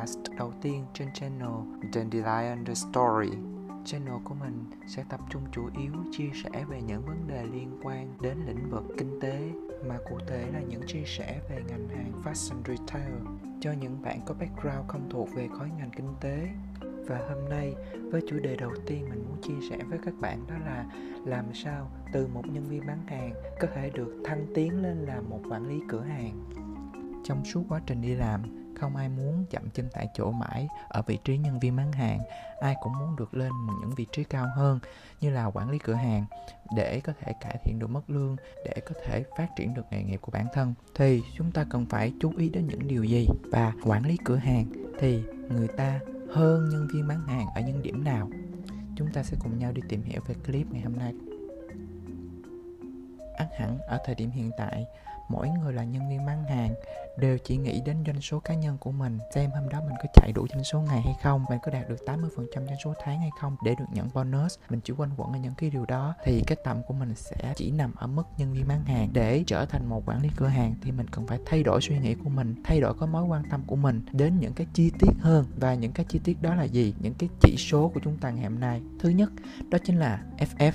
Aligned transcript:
podcast 0.00 0.18
đầu 0.38 0.52
tiên 0.62 0.84
trên 0.94 1.08
channel 1.12 1.48
Dandelion 1.92 2.64
The 2.64 2.74
Story. 2.74 3.30
Channel 3.84 4.14
của 4.24 4.34
mình 4.34 4.64
sẽ 4.86 5.04
tập 5.08 5.20
trung 5.30 5.42
chủ 5.52 5.68
yếu 5.78 5.92
chia 6.12 6.30
sẻ 6.44 6.64
về 6.68 6.82
những 6.82 7.02
vấn 7.02 7.26
đề 7.28 7.42
liên 7.42 7.80
quan 7.82 8.14
đến 8.20 8.38
lĩnh 8.46 8.70
vực 8.70 8.84
kinh 8.98 9.20
tế, 9.20 9.50
mà 9.88 9.98
cụ 10.10 10.18
thể 10.26 10.50
là 10.52 10.60
những 10.60 10.82
chia 10.86 11.02
sẻ 11.06 11.40
về 11.50 11.62
ngành 11.68 11.88
hàng 11.88 12.12
fashion 12.24 12.56
retail 12.66 13.12
cho 13.60 13.72
những 13.72 14.02
bạn 14.02 14.20
có 14.26 14.34
background 14.34 14.88
không 14.88 15.10
thuộc 15.10 15.28
về 15.34 15.48
khối 15.58 15.68
ngành 15.78 15.90
kinh 15.90 16.14
tế 16.20 16.48
và 16.80 17.18
hôm 17.28 17.48
nay, 17.48 17.74
với 18.10 18.22
chủ 18.28 18.38
đề 18.38 18.56
đầu 18.56 18.72
tiên 18.86 19.06
mình 19.10 19.24
muốn 19.28 19.42
chia 19.42 19.68
sẻ 19.70 19.78
với 19.88 19.98
các 20.04 20.14
bạn 20.20 20.46
đó 20.48 20.54
là 20.66 20.86
làm 21.24 21.54
sao 21.54 21.90
từ 22.12 22.26
một 22.26 22.46
nhân 22.46 22.64
viên 22.64 22.86
bán 22.86 23.06
hàng 23.06 23.32
có 23.60 23.68
thể 23.74 23.90
được 23.90 24.22
thăng 24.24 24.46
tiến 24.54 24.82
lên 24.82 24.96
làm 24.96 25.30
một 25.30 25.40
quản 25.50 25.68
lý 25.68 25.80
cửa 25.88 26.02
hàng 26.02 26.44
trong 27.24 27.44
suốt 27.44 27.62
quá 27.68 27.80
trình 27.86 28.02
đi 28.02 28.14
làm 28.14 28.42
không 28.80 28.96
ai 28.96 29.08
muốn 29.08 29.44
chậm 29.50 29.70
chân 29.70 29.88
tại 29.92 30.08
chỗ 30.14 30.30
mãi 30.30 30.68
ở 30.88 31.02
vị 31.02 31.18
trí 31.24 31.38
nhân 31.38 31.58
viên 31.58 31.76
bán 31.76 31.92
hàng. 31.92 32.20
Ai 32.60 32.76
cũng 32.80 32.92
muốn 32.98 33.16
được 33.16 33.34
lên 33.34 33.52
những 33.80 33.94
vị 33.96 34.06
trí 34.12 34.24
cao 34.24 34.46
hơn, 34.56 34.78
như 35.20 35.30
là 35.30 35.46
quản 35.46 35.70
lý 35.70 35.78
cửa 35.78 35.94
hàng, 35.94 36.24
để 36.76 37.00
có 37.00 37.12
thể 37.20 37.32
cải 37.40 37.56
thiện 37.64 37.78
được 37.78 37.90
mức 37.90 38.10
lương, 38.10 38.36
để 38.64 38.74
có 38.86 38.94
thể 39.04 39.24
phát 39.38 39.48
triển 39.56 39.74
được 39.74 39.82
nghề 39.90 40.02
nghiệp 40.02 40.20
của 40.20 40.32
bản 40.32 40.46
thân. 40.52 40.74
Thì 40.94 41.22
chúng 41.36 41.52
ta 41.52 41.64
cần 41.70 41.86
phải 41.86 42.12
chú 42.20 42.32
ý 42.36 42.48
đến 42.48 42.66
những 42.66 42.88
điều 42.88 43.04
gì? 43.04 43.28
Và 43.52 43.72
quản 43.84 44.06
lý 44.06 44.16
cửa 44.24 44.36
hàng, 44.36 44.66
thì 44.98 45.22
người 45.48 45.68
ta 45.68 46.00
hơn 46.34 46.68
nhân 46.68 46.88
viên 46.94 47.08
bán 47.08 47.26
hàng 47.26 47.46
ở 47.54 47.60
những 47.60 47.82
điểm 47.82 48.04
nào? 48.04 48.30
Chúng 48.96 49.12
ta 49.12 49.22
sẽ 49.22 49.36
cùng 49.40 49.58
nhau 49.58 49.72
đi 49.72 49.82
tìm 49.88 50.02
hiểu 50.02 50.20
về 50.26 50.34
clip 50.46 50.66
ngày 50.72 50.82
hôm 50.82 50.96
nay. 50.96 51.14
Ắt 53.36 53.48
hẳn 53.58 53.78
ở 53.78 53.98
thời 54.06 54.14
điểm 54.14 54.30
hiện 54.30 54.50
tại 54.58 54.84
mỗi 55.30 55.48
người 55.48 55.72
là 55.72 55.84
nhân 55.84 56.08
viên 56.08 56.26
bán 56.26 56.44
hàng, 56.44 56.74
đều 57.18 57.38
chỉ 57.38 57.56
nghĩ 57.56 57.80
đến 57.86 57.96
doanh 58.06 58.20
số 58.20 58.40
cá 58.40 58.54
nhân 58.54 58.78
của 58.78 58.92
mình, 58.92 59.18
xem 59.34 59.50
hôm 59.50 59.68
đó 59.68 59.80
mình 59.80 59.96
có 59.98 60.08
chạy 60.14 60.32
đủ 60.34 60.46
doanh 60.52 60.64
số 60.64 60.80
ngày 60.80 61.00
hay 61.00 61.14
không, 61.22 61.44
mình 61.50 61.58
có 61.62 61.70
đạt 61.72 61.88
được 61.88 61.96
80% 62.06 62.28
doanh 62.54 62.76
số 62.84 62.94
tháng 63.04 63.18
hay 63.18 63.30
không 63.40 63.56
để 63.64 63.74
được 63.78 63.84
nhận 63.92 64.08
bonus. 64.14 64.58
Mình 64.70 64.80
chỉ 64.84 64.92
quanh 64.92 65.10
quẩn 65.16 65.32
ở 65.32 65.38
những 65.38 65.54
cái 65.56 65.70
điều 65.70 65.86
đó, 65.86 66.14
thì 66.24 66.42
cái 66.46 66.56
tầm 66.64 66.82
của 66.88 66.94
mình 66.94 67.14
sẽ 67.14 67.52
chỉ 67.56 67.70
nằm 67.70 67.94
ở 67.94 68.06
mức 68.06 68.22
nhân 68.36 68.52
viên 68.52 68.68
bán 68.68 68.84
hàng. 68.84 69.08
Để 69.12 69.44
trở 69.46 69.66
thành 69.66 69.88
một 69.88 70.02
quản 70.06 70.22
lý 70.22 70.28
cửa 70.36 70.46
hàng 70.46 70.74
thì 70.82 70.92
mình 70.92 71.08
cần 71.08 71.26
phải 71.26 71.38
thay 71.46 71.62
đổi 71.62 71.80
suy 71.80 71.98
nghĩ 71.98 72.14
của 72.14 72.30
mình, 72.30 72.54
thay 72.64 72.80
đổi 72.80 72.94
cái 73.00 73.08
mối 73.08 73.24
quan 73.24 73.42
tâm 73.50 73.62
của 73.66 73.76
mình 73.76 74.04
đến 74.12 74.38
những 74.40 74.52
cái 74.52 74.66
chi 74.72 74.92
tiết 74.98 75.12
hơn. 75.20 75.46
Và 75.56 75.74
những 75.74 75.92
cái 75.92 76.06
chi 76.08 76.20
tiết 76.24 76.42
đó 76.42 76.54
là 76.54 76.64
gì? 76.64 76.94
Những 76.98 77.14
cái 77.14 77.28
chỉ 77.40 77.56
số 77.58 77.88
của 77.94 78.00
chúng 78.04 78.18
ta 78.18 78.30
ngày 78.30 78.44
hôm 78.44 78.60
nay. 78.60 78.82
Thứ 79.00 79.08
nhất, 79.08 79.30
đó 79.70 79.78
chính 79.84 79.98
là 79.98 80.22
FF 80.38 80.72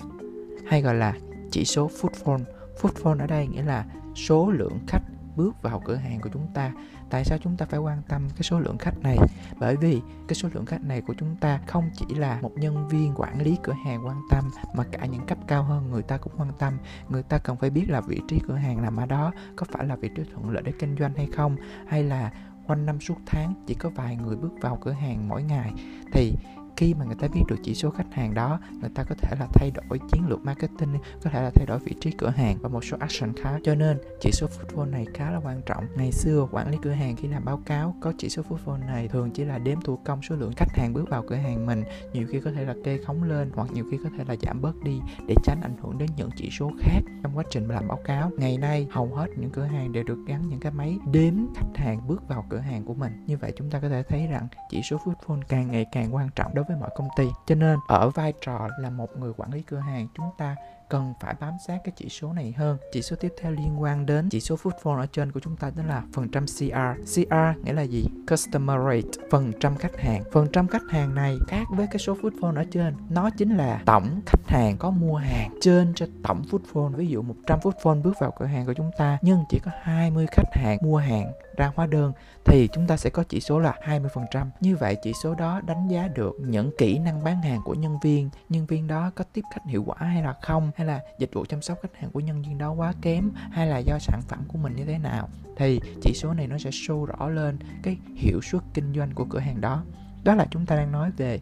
hay 0.68 0.82
gọi 0.82 0.96
là 0.96 1.14
chỉ 1.52 1.66
số 1.66 1.90
footfall 2.02 2.55
footfall 2.82 3.20
ở 3.20 3.28
đây 3.28 3.48
nghĩa 3.48 3.64
là 3.64 3.86
số 4.16 4.52
lượng 4.52 4.80
khách 4.88 5.02
bước 5.36 5.62
vào 5.62 5.82
cửa 5.86 5.96
hàng 5.96 6.20
của 6.22 6.30
chúng 6.34 6.48
ta. 6.54 6.72
Tại 7.10 7.26
sao 7.26 7.38
chúng 7.44 7.58
ta 7.58 7.66
phải 7.66 7.80
quan 7.80 8.02
tâm 8.08 8.30
cái 8.30 8.44
số 8.44 8.60
lượng 8.60 8.78
khách 8.78 9.00
này? 9.04 9.18
Bởi 9.60 9.76
vì 9.76 10.02
cái 10.28 10.36
số 10.36 10.50
lượng 10.54 10.66
khách 10.66 10.84
này 10.84 11.02
của 11.02 11.14
chúng 11.18 11.36
ta 11.36 11.60
không 11.68 11.90
chỉ 11.94 12.16
là 12.16 12.42
một 12.42 12.52
nhân 12.56 12.88
viên 12.88 13.14
quản 13.16 13.42
lý 13.42 13.58
cửa 13.64 13.76
hàng 13.86 14.06
quan 14.06 14.22
tâm, 14.32 14.52
mà 14.76 14.84
cả 14.92 15.06
những 15.06 15.26
cấp 15.26 15.38
cao 15.48 15.64
hơn 15.64 15.92
người 15.92 16.02
ta 16.02 16.18
cũng 16.18 16.34
quan 16.38 16.52
tâm. 16.60 16.78
Người 17.10 17.24
ta 17.24 17.38
cần 17.38 17.58
phải 17.58 17.70
biết 17.70 17.86
là 17.90 18.02
vị 18.02 18.22
trí 18.28 18.40
cửa 18.48 18.56
hàng 18.56 18.82
nằm 18.82 18.96
ở 18.96 19.06
đó, 19.06 19.32
có 19.56 19.66
phải 19.72 19.86
là 19.86 19.96
vị 19.96 20.10
trí 20.16 20.24
thuận 20.34 20.50
lợi 20.50 20.64
để 20.66 20.74
kinh 20.80 20.96
doanh 21.00 21.14
hay 21.16 21.28
không, 21.36 21.56
hay 21.88 22.04
là 22.04 22.32
quanh 22.68 22.86
năm 22.86 23.00
suốt 23.00 23.18
tháng 23.26 23.54
chỉ 23.68 23.74
có 23.74 23.90
vài 23.90 24.16
người 24.16 24.36
bước 24.36 24.52
vào 24.62 24.78
cửa 24.82 24.92
hàng 24.92 25.28
mỗi 25.28 25.44
ngày. 25.44 25.72
Thì 26.14 26.36
khi 26.78 26.94
mà 26.94 27.06
người 27.06 27.16
ta 27.16 27.28
biết 27.28 27.42
được 27.48 27.56
chỉ 27.64 27.76
số 27.76 27.90
khách 27.90 28.14
hàng 28.14 28.34
đó, 28.34 28.60
người 28.82 28.90
ta 28.96 29.04
có 29.04 29.16
thể 29.22 29.36
là 29.40 29.48
thay 29.54 29.72
đổi 29.72 30.00
chiến 30.12 30.28
lược 30.28 30.46
marketing 30.46 30.98
có 31.24 31.30
thể 31.30 31.42
là 31.42 31.52
thay 31.56 31.66
đổi 31.66 31.80
vị 31.80 31.96
trí 32.02 32.12
cửa 32.12 32.30
hàng 32.30 32.58
và 32.62 32.70
một 32.70 32.84
số 32.84 32.98
action 33.00 33.34
khác 33.34 33.60
cho 33.64 33.76
nên, 33.76 33.98
chỉ 34.22 34.32
số 34.32 34.48
footfall 34.48 34.90
này 34.90 35.06
khá 35.14 35.32
là 35.32 35.40
quan 35.44 35.62
trọng. 35.66 35.86
Ngày 35.96 36.12
xưa, 36.12 36.48
quản 36.52 36.72
lý 36.72 36.78
cửa 36.82 36.92
hàng 36.92 37.16
khi 37.16 37.28
làm 37.28 37.46
báo 37.46 37.62
cáo, 37.66 37.96
có 38.02 38.14
chỉ 38.18 38.30
số 38.30 38.42
footfall 38.50 38.86
này 38.86 39.08
thường 39.08 39.32
chỉ 39.32 39.46
là 39.46 39.58
đếm 39.58 39.82
thủ 39.82 40.00
công 40.06 40.22
số 40.22 40.36
lượng 40.36 40.54
khách 40.58 40.72
hàng 40.78 40.94
bước 40.94 41.10
vào 41.10 41.24
cửa 41.28 41.36
hàng 41.36 41.66
mình. 41.66 41.84
Nhiều 42.14 42.28
khi 42.32 42.40
có 42.40 42.52
thể 42.52 42.66
là 42.66 42.76
kê 42.84 42.98
khống 43.06 43.24
lên, 43.24 43.52
hoặc 43.54 43.68
nhiều 43.74 43.86
khi 43.92 43.98
có 44.04 44.10
thể 44.18 44.24
là 44.28 44.36
giảm 44.42 44.62
bớt 44.62 44.84
đi 44.84 45.00
để 45.28 45.36
tránh 45.44 45.62
ảnh 45.62 45.76
hưởng 45.82 45.98
đến 45.98 46.10
những 46.16 46.30
chỉ 46.36 46.50
số 46.60 46.72
khác 46.80 47.02
trong 47.24 47.38
quá 47.38 47.44
trình 47.50 47.68
làm 47.68 47.88
báo 47.88 48.00
cáo. 48.06 48.32
Ngày 48.38 48.58
nay, 48.58 48.88
hầu 48.92 49.16
hết 49.16 49.28
những 49.38 49.50
cửa 49.50 49.64
hàng 49.64 49.92
đều 49.92 50.04
được 50.04 50.18
gắn 50.28 50.50
những 50.50 50.60
cái 50.60 50.72
máy 50.72 51.00
đếm 51.12 51.34
khách 51.56 51.76
hàng 51.76 52.08
bước 52.08 52.28
vào 52.28 52.46
cửa 52.50 52.58
hàng 52.58 52.86
của 52.86 52.94
mình. 52.94 53.26
Như 53.28 53.38
vậy, 53.38 53.54
chúng 53.56 53.70
ta 53.70 53.80
có 53.80 53.90
thể 53.90 54.04
thấy 54.04 54.28
rằng 54.28 54.48
chỉ 54.70 54.82
số 54.82 54.98
footfall 54.98 55.42
càng 55.48 55.72
ngày 55.72 55.86
càng 55.92 56.16
quan 56.16 56.30
trọng. 56.36 56.56
Đối 56.56 56.65
với 56.68 56.78
mọi 56.78 56.90
công 56.96 57.08
ty. 57.16 57.28
Cho 57.46 57.56
nên, 57.56 57.80
ở 57.88 58.10
vai 58.10 58.34
trò 58.46 58.68
là 58.80 58.90
một 58.90 59.18
người 59.18 59.34
quản 59.38 59.54
lý 59.54 59.62
cửa 59.62 59.80
hàng, 59.80 60.08
chúng 60.18 60.30
ta 60.38 60.56
cần 60.90 61.14
phải 61.20 61.36
bám 61.40 61.54
sát 61.68 61.78
cái 61.84 61.94
chỉ 61.96 62.10
số 62.10 62.34
này 62.34 62.54
hơn. 62.58 62.78
Chỉ 62.92 63.02
số 63.02 63.16
tiếp 63.16 63.34
theo 63.42 63.52
liên 63.52 63.82
quan 63.82 64.06
đến 64.06 64.30
chỉ 64.30 64.40
số 64.40 64.56
footfall 64.56 64.98
ở 64.98 65.06
trên 65.06 65.32
của 65.32 65.40
chúng 65.40 65.56
ta 65.56 65.72
đó 65.76 65.84
là 65.88 66.04
phần 66.14 66.30
trăm 66.32 66.46
CR 66.46 67.14
CR 67.14 67.64
nghĩa 67.64 67.74
là 67.74 67.82
gì? 67.82 68.06
Customer 68.30 68.78
rate, 68.86 69.28
phần 69.32 69.52
trăm 69.60 69.78
khách 69.78 70.00
hàng. 70.00 70.24
Phần 70.32 70.48
trăm 70.54 70.68
khách 70.68 70.90
hàng 70.90 71.16
này 71.16 71.38
khác 71.48 71.64
với 71.70 71.88
cái 71.88 71.98
số 72.00 72.14
footfall 72.14 72.56
ở 72.56 72.64
trên. 72.72 72.96
Nó 73.10 73.30
chính 73.30 73.58
là 73.58 73.82
tổng 73.86 74.22
khách 74.26 74.48
hàng 74.48 74.78
có 74.78 74.90
mua 74.92 75.16
hàng. 75.16 75.52
Trên 75.62 75.94
cho 75.96 76.06
tổng 76.24 76.42
footfall 76.52 76.96
ví 76.96 77.08
dụ 77.08 77.22
100 77.22 77.60
footfall 77.60 78.02
bước 78.02 78.20
vào 78.20 78.34
cửa 78.40 78.46
hàng 78.46 78.66
của 78.66 78.74
chúng 78.74 78.92
ta, 78.98 79.18
nhưng 79.22 79.44
chỉ 79.50 79.60
có 79.60 79.72
20 79.82 80.28
khách 80.32 80.54
hàng 80.54 80.78
mua 80.82 80.98
hàng 80.98 81.32
ra 81.58 81.72
hóa 81.76 81.86
đơn 81.86 82.14
thì 82.46 82.70
chúng 82.74 82.88
ta 82.88 82.98
sẽ 82.98 83.10
có 83.10 83.24
chỉ 83.24 83.40
số 83.40 83.60
là 83.60 83.74
20%. 83.84 84.48
Như 84.60 84.76
vậy 84.76 84.98
chỉ 85.04 85.14
số 85.24 85.36
đó 85.36 85.62
đánh 85.68 85.88
giá 85.88 86.08
được 86.08 86.36
những 86.40 86.72
kỹ 86.78 87.00
năng 87.00 87.24
bán 87.24 87.42
hàng 87.42 87.62
của 87.66 87.74
nhân 87.74 87.98
viên, 88.04 88.30
nhân 88.50 88.66
viên 88.66 88.88
đó 88.88 89.12
có 89.16 89.24
tiếp 89.34 89.42
khách 89.54 89.66
hiệu 89.68 89.84
quả 89.88 89.96
hay 90.00 90.24
là 90.24 90.34
không, 90.42 90.72
hay 90.76 90.88
là 90.88 91.00
dịch 91.20 91.34
vụ 91.34 91.46
chăm 91.46 91.62
sóc 91.62 91.78
khách 91.82 91.96
hàng 92.00 92.12
của 92.12 92.20
nhân 92.20 92.42
viên 92.42 92.58
đó 92.58 92.72
quá 92.72 92.94
kém, 93.02 93.32
hay 93.52 93.68
là 93.68 93.78
do 93.78 93.98
sản 94.00 94.22
phẩm 94.28 94.44
của 94.48 94.58
mình 94.58 94.76
như 94.76 94.86
thế 94.86 94.98
nào. 94.98 95.30
Thì 95.58 95.80
chỉ 96.02 96.14
số 96.16 96.34
này 96.34 96.48
nó 96.48 96.58
sẽ 96.58 96.70
show 96.70 97.06
rõ 97.06 97.30
lên 97.30 97.58
cái 97.84 97.98
hiệu 98.16 98.42
suất 98.42 98.62
kinh 98.74 98.94
doanh 98.96 99.12
của 99.16 99.26
cửa 99.30 99.40
hàng 99.40 99.62
đó. 99.62 99.84
Đó 100.24 100.36
là 100.36 100.48
chúng 100.52 100.66
ta 100.66 100.76
đang 100.76 100.92
nói 100.92 101.12
về 101.18 101.40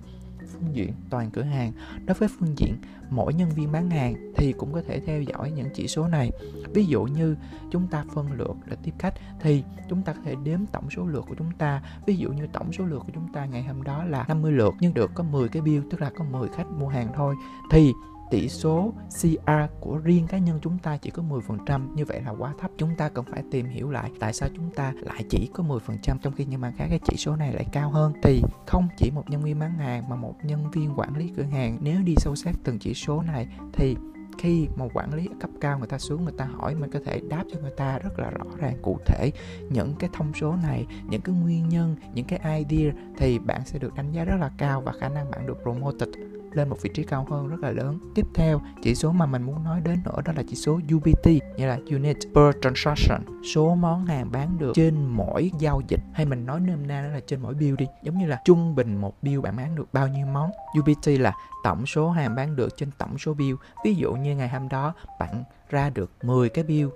phương 0.53 0.75
diện 0.75 0.93
toàn 1.09 1.31
cửa 1.31 1.41
hàng. 1.41 1.71
Đối 2.05 2.15
với 2.15 2.29
phương 2.39 2.53
diện 2.57 2.75
mỗi 3.09 3.33
nhân 3.33 3.49
viên 3.49 3.71
bán 3.71 3.89
hàng 3.89 4.15
thì 4.35 4.53
cũng 4.53 4.73
có 4.73 4.81
thể 4.87 4.99
theo 4.99 5.21
dõi 5.21 5.51
những 5.51 5.67
chỉ 5.73 5.87
số 5.87 6.07
này. 6.07 6.31
Ví 6.73 6.85
dụ 6.85 7.03
như 7.03 7.35
chúng 7.71 7.87
ta 7.87 8.05
phân 8.13 8.31
lượt 8.31 8.55
để 8.65 8.77
tiếp 8.83 8.93
khách 8.99 9.13
thì 9.41 9.63
chúng 9.89 10.01
ta 10.01 10.13
có 10.13 10.19
thể 10.23 10.35
đếm 10.43 10.59
tổng 10.65 10.89
số 10.89 11.05
lượt 11.05 11.25
của 11.27 11.35
chúng 11.37 11.51
ta. 11.57 11.81
Ví 12.05 12.15
dụ 12.15 12.29
như 12.29 12.47
tổng 12.53 12.73
số 12.73 12.85
lượt 12.85 12.99
của 12.99 13.11
chúng 13.13 13.33
ta 13.33 13.45
ngày 13.45 13.63
hôm 13.63 13.83
đó 13.83 14.03
là 14.03 14.25
50 14.27 14.51
lượt 14.51 14.73
nhưng 14.79 14.93
được 14.93 15.11
có 15.13 15.23
10 15.23 15.49
cái 15.49 15.61
bill, 15.61 15.83
tức 15.89 16.01
là 16.01 16.11
có 16.17 16.23
10 16.23 16.49
khách 16.49 16.67
mua 16.79 16.87
hàng 16.87 17.07
thôi. 17.15 17.35
Thì 17.71 17.93
tỷ 18.33 18.49
số 18.49 18.93
CR 19.09 19.51
của 19.79 19.97
riêng 19.97 20.27
cá 20.27 20.37
nhân 20.37 20.59
chúng 20.61 20.77
ta 20.77 20.97
chỉ 20.97 21.09
có 21.09 21.23
10% 21.23 21.95
như 21.95 22.05
vậy 22.05 22.21
là 22.21 22.31
quá 22.31 22.53
thấp. 22.59 22.71
Chúng 22.77 22.95
ta 22.97 23.09
cần 23.09 23.25
phải 23.25 23.43
tìm 23.51 23.65
hiểu 23.65 23.91
lại 23.91 24.11
tại 24.19 24.33
sao 24.33 24.49
chúng 24.55 24.69
ta 24.75 24.93
lại 25.01 25.23
chỉ 25.29 25.49
có 25.53 25.63
10% 25.63 26.17
trong 26.21 26.33
khi 26.33 26.45
những 26.45 26.61
bạn 26.61 26.73
khác 26.77 26.85
cái 26.89 26.99
chỉ 27.03 27.17
số 27.17 27.35
này 27.35 27.53
lại 27.53 27.65
cao 27.71 27.89
hơn. 27.89 28.13
Thì 28.23 28.41
không 28.67 28.87
chỉ 28.97 29.11
một 29.11 29.23
nhân 29.29 29.41
viên 29.41 29.59
bán 29.59 29.73
hàng 29.77 30.09
mà 30.09 30.15
một 30.15 30.35
nhân 30.43 30.71
viên 30.71 30.99
quản 30.99 31.17
lý 31.17 31.31
cửa 31.37 31.43
hàng. 31.43 31.77
Nếu 31.81 32.01
đi 32.05 32.15
sâu 32.17 32.35
sát 32.35 32.55
từng 32.63 32.79
chỉ 32.79 32.93
số 32.93 33.21
này, 33.21 33.47
thì 33.73 33.95
khi 34.37 34.67
một 34.75 34.89
quản 34.93 35.13
lý 35.13 35.27
cấp 35.39 35.49
cao 35.61 35.79
người 35.79 35.87
ta 35.87 35.97
xuống, 35.97 36.23
người 36.23 36.33
ta 36.37 36.45
hỏi, 36.45 36.75
mình 36.75 36.91
có 36.91 36.99
thể 37.05 37.21
đáp 37.29 37.43
cho 37.53 37.59
người 37.59 37.73
ta 37.77 37.99
rất 37.99 38.19
là 38.19 38.29
rõ 38.29 38.45
ràng, 38.57 38.77
cụ 38.81 38.97
thể 39.05 39.31
những 39.69 39.95
cái 39.99 40.09
thông 40.13 40.33
số 40.33 40.55
này, 40.63 40.85
những 41.09 41.21
cái 41.21 41.35
nguyên 41.35 41.69
nhân, 41.69 41.95
những 42.13 42.25
cái 42.25 42.65
idea, 42.65 42.93
thì 43.17 43.39
bạn 43.39 43.61
sẽ 43.65 43.79
được 43.79 43.95
đánh 43.95 44.11
giá 44.11 44.25
rất 44.25 44.35
là 44.39 44.51
cao 44.57 44.81
và 44.81 44.91
khả 44.99 45.09
năng 45.09 45.31
bạn 45.31 45.47
được 45.47 45.57
promoted 45.63 46.09
lên 46.57 46.69
một 46.69 46.77
vị 46.81 46.89
trí 46.93 47.03
cao 47.03 47.27
hơn 47.29 47.47
rất 47.47 47.59
là 47.59 47.71
lớn. 47.71 47.99
Tiếp 48.15 48.25
theo, 48.35 48.61
chỉ 48.81 48.95
số 48.95 49.11
mà 49.11 49.25
mình 49.25 49.43
muốn 49.43 49.63
nói 49.63 49.81
đến 49.81 49.99
nữa 50.05 50.21
đó 50.25 50.33
là 50.35 50.43
chỉ 50.49 50.55
số 50.55 50.79
UPT, 50.95 51.27
như 51.57 51.67
là 51.67 51.79
Unit 51.91 52.17
per 52.35 52.55
Transaction, 52.61 53.21
số 53.53 53.75
món 53.75 54.05
hàng 54.05 54.31
bán 54.31 54.57
được 54.57 54.71
trên 54.75 55.05
mỗi 55.05 55.51
giao 55.59 55.81
dịch 55.87 56.01
hay 56.13 56.25
mình 56.25 56.45
nói 56.45 56.59
nôm 56.59 56.87
na 56.87 57.01
đó 57.01 57.07
là 57.07 57.19
trên 57.27 57.41
mỗi 57.41 57.53
bill 57.53 57.75
đi, 57.75 57.85
giống 58.03 58.17
như 58.17 58.25
là 58.25 58.41
trung 58.45 58.75
bình 58.75 58.97
một 58.97 59.13
bill 59.21 59.41
bạn 59.41 59.55
bán 59.55 59.75
được 59.75 59.93
bao 59.93 60.07
nhiêu 60.07 60.27
món. 60.27 60.51
UPT 60.79 61.07
là 61.07 61.33
tổng 61.63 61.85
số 61.85 62.09
hàng 62.09 62.35
bán 62.35 62.55
được 62.55 62.77
trên 62.77 62.89
tổng 62.97 63.17
số 63.17 63.33
bill. 63.33 63.55
Ví 63.85 63.95
dụ 63.95 64.13
như 64.13 64.35
ngày 64.35 64.49
hôm 64.49 64.69
đó 64.69 64.93
bạn 65.19 65.43
ra 65.69 65.89
được 65.89 66.11
10 66.23 66.49
cái 66.49 66.63
bill 66.63 66.89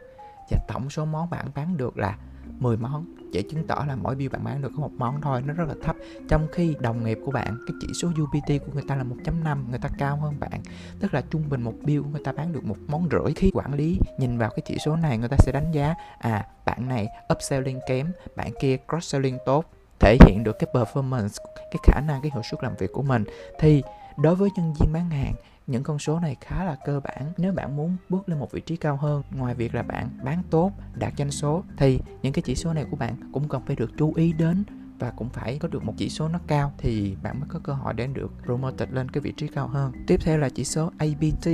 và 0.52 0.58
tổng 0.68 0.90
số 0.90 1.06
món 1.06 1.30
bạn 1.30 1.46
bán 1.56 1.78
được 1.78 1.98
là 1.98 2.18
10 2.60 2.78
món 2.78 3.06
chỉ 3.32 3.42
chứng 3.42 3.68
tỏ 3.68 3.86
là 3.88 3.96
mỗi 3.96 4.16
bill 4.16 4.30
bạn 4.30 4.44
bán 4.44 4.62
được 4.62 4.72
có 4.76 4.82
một 4.82 4.92
món 4.98 5.22
thôi, 5.22 5.42
nó 5.46 5.54
rất 5.54 5.68
là 5.68 5.76
thấp. 5.84 5.96
Trong 6.28 6.48
khi 6.52 6.76
đồng 6.80 7.04
nghiệp 7.04 7.20
của 7.26 7.32
bạn, 7.32 7.58
cái 7.68 7.76
chỉ 7.82 7.88
số 7.94 8.08
UPT 8.08 8.66
của 8.66 8.72
người 8.74 8.84
ta 8.88 8.96
là 8.96 9.04
1.5 9.04 9.70
người 9.70 9.80
ta 9.80 9.90
cao 9.98 10.16
hơn 10.18 10.40
bạn. 10.40 10.62
Tức 11.00 11.14
là 11.14 11.22
trung 11.22 11.50
bình 11.50 11.62
một 11.62 11.74
bill 11.84 12.02
của 12.02 12.10
người 12.10 12.24
ta 12.24 12.32
bán 12.32 12.54
được 12.54 12.64
một 12.64 12.78
món 12.88 13.08
rưỡi. 13.12 13.34
Khi 13.36 13.52
quản 13.54 13.74
lý 13.74 14.00
nhìn 14.18 14.38
vào 14.38 14.50
cái 14.50 14.64
chỉ 14.66 14.78
số 14.86 14.96
này, 14.96 15.18
người 15.18 15.30
ta 15.30 15.38
sẽ 15.40 15.52
đánh 15.52 15.72
giá 15.72 15.96
à 16.20 16.46
bạn 16.66 16.88
này 16.88 17.08
upselling 17.34 17.80
kém, 17.88 18.12
bạn 18.36 18.52
kia 18.62 18.78
cross 18.90 19.14
selling 19.14 19.38
tốt, 19.46 19.66
thể 20.00 20.18
hiện 20.28 20.44
được 20.44 20.60
cái 20.60 20.70
performance, 20.74 21.44
cái 21.56 21.80
khả 21.84 22.02
năng, 22.02 22.22
cái 22.22 22.32
hiệu 22.34 22.44
suất 22.52 22.64
làm 22.64 22.76
việc 22.76 22.92
của 22.94 23.04
mình. 23.04 23.24
Thì 23.60 23.84
đối 24.18 24.36
với 24.36 24.50
nhân 24.58 24.74
viên 24.80 24.94
bán 24.94 25.10
hàng 25.10 25.34
những 25.68 25.84
con 25.84 26.00
số 26.00 26.20
này 26.20 26.36
khá 26.42 26.64
là 26.64 26.76
cơ 26.86 27.00
bản 27.00 27.34
nếu 27.38 27.54
bạn 27.54 27.76
muốn 27.76 27.98
bước 28.10 28.30
lên 28.30 28.40
một 28.40 28.52
vị 28.52 28.62
trí 28.62 28.76
cao 28.76 28.98
hơn 28.98 29.24
ngoài 29.32 29.56
việc 29.56 29.76
là 29.76 29.84
bạn 29.84 30.10
bán 30.24 30.44
tốt 30.50 30.72
đạt 30.96 31.14
doanh 31.18 31.32
số 31.32 31.64
thì 31.78 32.00
những 32.22 32.34
cái 32.34 32.42
chỉ 32.42 32.56
số 32.56 32.74
này 32.74 32.86
của 32.92 32.98
bạn 32.98 33.16
cũng 33.34 33.50
cần 33.50 33.62
phải 33.66 33.76
được 33.76 33.92
chú 33.98 34.14
ý 34.14 34.34
đến 34.34 34.64
và 35.00 35.12
cũng 35.16 35.30
phải 35.30 35.58
có 35.60 35.68
được 35.68 35.84
một 35.84 35.94
chỉ 35.98 36.10
số 36.10 36.28
nó 36.28 36.40
cao 36.48 36.72
thì 36.78 37.16
bạn 37.24 37.40
mới 37.40 37.50
có 37.50 37.60
cơ 37.64 37.74
hội 37.74 37.94
để 37.94 38.08
được 38.08 38.32
promoted 38.46 38.90
lên 38.92 39.12
cái 39.12 39.22
vị 39.22 39.34
trí 39.38 39.48
cao 39.48 39.68
hơn. 39.68 39.92
Tiếp 40.08 40.20
theo 40.24 40.38
là 40.38 40.50
chỉ 40.50 40.64
số 40.64 40.92
ABT. 40.98 41.48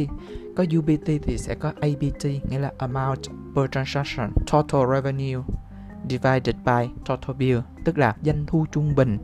Có 0.56 0.66
UBT 0.78 1.08
thì 1.24 1.38
sẽ 1.38 1.56
có 1.56 1.72
ABT 1.82 2.26
nghĩa 2.50 2.60
là 2.60 2.72
amount 2.78 3.20
per 3.56 3.70
transaction, 3.72 4.32
total 4.52 4.82
revenue 4.94 5.44
divided 6.10 6.56
by 6.66 6.90
total 7.06 7.36
bill 7.36 7.60
tức 7.86 7.98
là 7.98 8.16
doanh 8.26 8.46
thu 8.48 8.66
trung 8.72 8.96
bình 8.96 9.18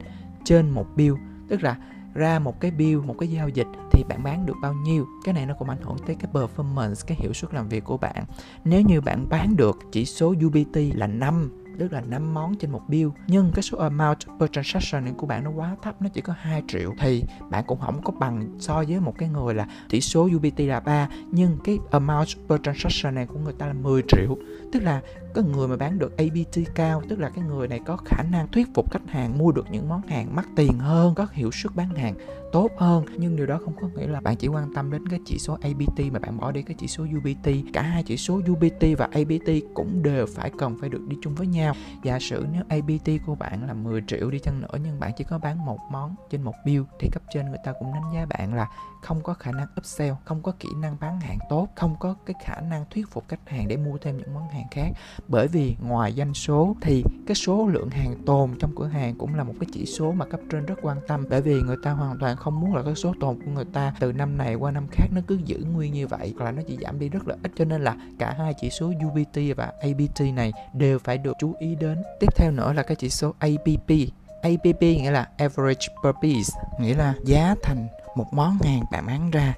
trên 0.44 0.70
một 0.70 0.86
bill 0.96 1.16
tức 1.50 1.64
là 1.64 1.78
ra 2.14 2.40
một 2.40 2.60
cái 2.60 2.72
bill, 2.72 3.02
một 3.02 3.16
cái 3.20 3.30
giao 3.30 3.50
dịch 3.50 3.68
thì 3.92 4.04
bạn 4.10 4.24
bán 4.24 4.46
được 4.46 4.56
bao 4.62 4.74
nhiêu? 4.74 5.06
Cái 5.24 5.34
này 5.34 5.46
nó 5.46 5.54
cũng 5.60 5.70
ảnh 5.70 5.82
hưởng 5.82 5.98
tới 6.06 6.16
cái 6.20 6.32
performance, 6.34 6.96
cái 7.08 7.18
hiệu 7.22 7.34
suất 7.34 7.54
làm 7.54 7.70
việc 7.70 7.84
của 7.84 7.98
bạn. 7.98 8.26
Nếu 8.64 8.82
như 8.82 9.02
bạn 9.02 9.26
bán 9.30 9.56
được 9.56 9.78
chỉ 9.92 10.06
số 10.06 10.36
UBT 10.46 10.78
là 10.94 11.08
5 11.08 11.50
tức 11.80 11.94
là 11.94 12.02
5 12.02 12.34
món 12.34 12.56
trên 12.56 12.72
một 12.72 12.82
bill. 12.88 13.10
Nhưng 13.28 13.52
cái 13.56 13.64
số 13.64 13.78
amount 13.78 14.18
per 14.40 14.50
transaction 14.52 15.14
của 15.18 15.28
bạn 15.28 15.44
nó 15.44 15.52
quá 15.52 15.76
thấp, 15.82 16.02
nó 16.02 16.10
chỉ 16.14 16.22
có 16.22 16.34
2 16.38 16.64
triệu. 16.68 16.94
Thì 17.00 17.24
bạn 17.50 17.64
cũng 17.68 17.80
không 17.80 18.02
có 18.04 18.14
bằng 18.20 18.50
so 18.60 18.84
với 18.88 19.00
một 19.00 19.14
cái 19.18 19.30
người 19.30 19.54
là 19.54 19.68
tỷ 19.90 20.02
số 20.02 20.30
UBT 20.36 20.60
là 20.60 20.80
3 20.80 21.10
nhưng 21.32 21.58
cái 21.64 21.78
amount 21.92 22.28
per 22.50 22.60
transaction 22.64 23.16
này 23.16 23.26
của 23.26 23.40
người 23.40 23.54
ta 23.54 23.68
là 23.68 23.74
10 23.74 24.02
triệu. 24.08 24.38
Tức 24.72 24.84
là 24.84 25.02
cái 25.34 25.44
người 25.44 25.68
mà 25.68 25.76
bán 25.78 26.00
được 26.00 26.18
ABT 26.18 26.76
cao, 26.76 27.02
tức 27.10 27.20
là 27.20 27.30
cái 27.30 27.44
người 27.44 27.68
này 27.68 27.80
có 27.86 27.98
khả 28.06 28.24
năng 28.32 28.48
thuyết 28.48 28.68
phục 28.76 28.92
khách 28.92 29.10
hàng 29.10 29.38
mua 29.38 29.52
được 29.52 29.66
những 29.72 29.90
món 29.90 30.02
hàng 30.08 30.36
mắc 30.36 30.48
tiền 30.56 30.80
hơn, 30.80 31.16
có 31.16 31.28
hiệu 31.32 31.52
suất 31.52 31.76
bán 31.76 31.90
hàng 31.96 32.16
tốt 32.52 32.72
hơn. 32.78 33.06
Nhưng 33.18 33.36
điều 33.36 33.46
đó 33.46 33.60
không 33.66 33.74
có 33.82 33.88
nghĩa 33.96 34.08
là 34.08 34.22
bạn 34.22 34.36
chỉ 34.36 34.48
quan 34.48 34.74
tâm 34.74 34.92
đến 34.92 35.08
cái 35.08 35.20
chỉ 35.26 35.38
số 35.40 35.58
ABT 35.62 36.00
mà 36.12 36.20
bạn 36.20 36.38
bỏ 36.40 36.52
đi 36.52 36.62
cái 36.62 36.76
chỉ 36.80 36.88
số 36.88 37.04
UBT 37.18 37.50
cả 37.74 37.82
hai 37.82 38.04
chỉ 38.04 38.18
số 38.18 38.42
UBT 38.52 38.98
và 38.98 39.10
ABT 39.12 39.50
cũng 39.74 40.04
đều 40.04 40.26
phải 40.26 40.52
cần 40.58 40.78
phải 40.80 40.90
được 40.90 41.02
đi 41.08 41.18
chung 41.22 41.36
với 41.36 41.48
nhau. 41.48 41.74
Giả 42.04 42.20
sử 42.20 42.46
nếu 42.54 42.64
ABT 42.70 43.26
của 43.26 43.36
bạn 43.36 43.68
là 43.68 43.74
10 43.74 44.04
triệu 44.08 44.32
đi 44.32 44.40
chăng 44.40 44.62
nữa 44.62 44.78
nhưng 44.84 45.00
bạn 45.00 45.12
chỉ 45.18 45.24
có 45.24 45.40
bán 45.40 45.66
một 45.66 45.80
món 45.92 46.16
trên 46.30 46.42
một 46.42 46.56
bill 46.66 46.84
thì 47.00 47.10
cấp 47.12 47.24
trên 47.34 47.50
người 47.50 47.60
ta 47.66 47.74
cũng 47.80 47.94
đánh 47.94 48.14
giá 48.14 48.26
bạn 48.26 48.54
là 48.54 48.68
không 49.02 49.22
có 49.24 49.34
khả 49.34 49.52
năng 49.52 49.68
upsell, 49.80 50.14
không 50.26 50.42
có 50.42 50.52
kỹ 50.60 50.70
năng 50.82 50.98
bán 51.00 51.22
hàng 51.22 51.38
tốt, 51.50 51.68
không 51.76 51.96
có 52.00 52.16
cái 52.26 52.36
khả 52.44 52.62
năng 52.62 52.86
thuyết 52.90 53.10
phục 53.12 53.28
khách 53.28 53.50
hàng 53.50 53.68
để 53.68 53.78
mua 53.78 53.98
thêm 53.98 54.18
những 54.18 54.34
món 54.34 54.48
hàng 54.48 54.68
khác. 54.72 54.92
Bởi 55.28 55.48
vì 55.48 55.76
ngoài 55.82 56.14
doanh 56.18 56.34
số 56.34 56.76
thì 56.82 57.04
cái 57.28 57.36
số 57.36 57.68
lượng 57.68 57.90
hàng 57.90 58.16
tồn 58.26 58.56
trong 58.60 58.76
cửa 58.76 58.88
hàng 58.88 59.16
cũng 59.18 59.36
là 59.36 59.44
một 59.44 59.54
cái 59.60 59.70
chỉ 59.74 59.86
số 59.86 60.12
mà 60.12 60.26
cấp 60.26 60.40
trên 60.52 60.66
rất 60.66 60.76
quan 60.82 60.98
tâm. 61.08 61.26
Bởi 61.30 61.42
vì 61.42 61.62
người 61.62 61.78
ta 61.84 61.92
hoàn 61.92 62.20
toàn 62.20 62.38
không 62.40 62.60
muốn 62.60 62.76
là 62.76 62.84
cái 62.84 62.96
số 62.96 63.14
tồn 63.20 63.40
của 63.46 63.52
người 63.52 63.66
ta 63.74 63.94
từ 64.00 64.12
năm 64.12 64.38
này 64.38 64.56
qua 64.56 64.72
năm 64.72 64.88
khác 64.92 65.06
nó 65.12 65.22
cứ 65.28 65.40
giữ 65.46 65.58
nguyên 65.74 65.94
như 65.94 66.08
vậy. 66.08 66.34
Hoặc 66.38 66.46
là 66.46 66.52
nó 66.52 66.62
chỉ 66.68 66.78
giảm 66.82 67.00
đi 67.00 67.10
rất 67.10 67.28
là 67.28 67.36
ít, 67.44 67.52
cho 67.56 67.66
nên 67.66 67.84
là 67.84 67.96
cả 68.20 68.36
hai 68.38 68.54
chỉ 68.62 68.70
số 68.70 68.88
UBT 69.08 69.40
và 69.58 69.72
ABT 69.82 70.22
này 70.34 70.54
đều 70.74 71.00
phải 71.00 71.18
được 71.18 71.34
chú 71.40 71.54
ý 71.60 71.76
đến. 71.76 72.04
Tiếp 72.20 72.30
theo 72.36 72.52
nữa 72.52 72.74
là 72.74 72.84
cái 72.84 72.96
chỉ 72.96 73.10
số 73.10 73.34
APP 73.40 73.90
APP 74.42 74.82
nghĩa 74.82 75.12
là 75.12 75.28
average 75.38 75.88
per 76.04 76.16
piece, 76.22 76.80
nghĩa 76.80 76.96
là 76.96 77.14
giá 77.26 77.56
thành 77.64 77.88
một 78.16 78.34
món 78.34 78.58
hàng 78.60 78.84
bạn 78.92 79.06
bán 79.08 79.32
ra. 79.32 79.54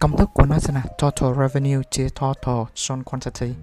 Công 0.00 0.16
thức 0.16 0.30
của 0.34 0.46
nó 0.46 0.58
sẽ 0.58 0.74
là 0.74 0.82
total 0.98 1.34
revenue 1.38 1.82
chia 1.90 2.08
total 2.20 2.64
sold 2.74 3.04
quantity, 3.04 3.54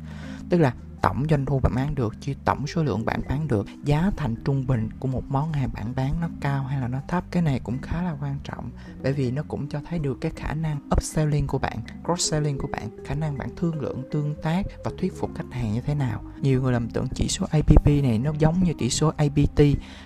tức 0.49 0.57
là 0.57 0.73
tổng 1.01 1.25
doanh 1.29 1.45
thu 1.45 1.59
bạn 1.59 1.75
bán 1.75 1.95
được 1.95 2.21
chia 2.21 2.33
tổng 2.45 2.67
số 2.67 2.83
lượng 2.83 3.05
bạn 3.05 3.21
bán 3.29 3.47
được, 3.47 3.67
giá 3.83 4.11
thành 4.17 4.35
trung 4.45 4.67
bình 4.67 4.89
của 4.99 5.07
một 5.07 5.23
món 5.29 5.53
hàng 5.53 5.69
bạn 5.73 5.93
bán 5.95 6.21
nó 6.21 6.27
cao 6.41 6.63
hay 6.63 6.81
là 6.81 6.87
nó 6.87 6.99
thấp, 7.07 7.23
cái 7.31 7.43
này 7.43 7.59
cũng 7.63 7.77
khá 7.81 8.01
là 8.01 8.15
quan 8.21 8.39
trọng. 8.43 8.69
Bởi 9.03 9.13
vì 9.13 9.31
nó 9.31 9.43
cũng 9.47 9.67
cho 9.69 9.79
thấy 9.89 9.99
được 9.99 10.17
cái 10.21 10.31
khả 10.35 10.53
năng 10.53 10.79
upselling 10.97 11.47
của 11.47 11.57
bạn 11.57 11.81
cross 12.05 12.31
selling 12.31 12.57
của 12.57 12.67
bạn, 12.67 12.89
khả 13.05 13.15
năng 13.15 13.37
bạn 13.37 13.49
thương 13.55 13.81
lượng, 13.81 14.03
tương 14.11 14.35
tác 14.41 14.65
và 14.85 14.91
thuyết 14.97 15.13
phục 15.19 15.35
khách 15.35 15.51
hàng 15.51 15.73
như 15.73 15.81
thế 15.81 15.95
nào. 15.95 16.23
Nhiều 16.41 16.61
người 16.61 16.73
lầm 16.73 16.89
tưởng 16.89 17.07
chỉ 17.15 17.27
số 17.27 17.45
APP 17.51 17.87
này 17.87 18.19
nó 18.19 18.31
giống 18.39 18.63
như 18.63 18.73
chỉ 18.79 18.89
số 18.89 19.11
ABT 19.17 19.61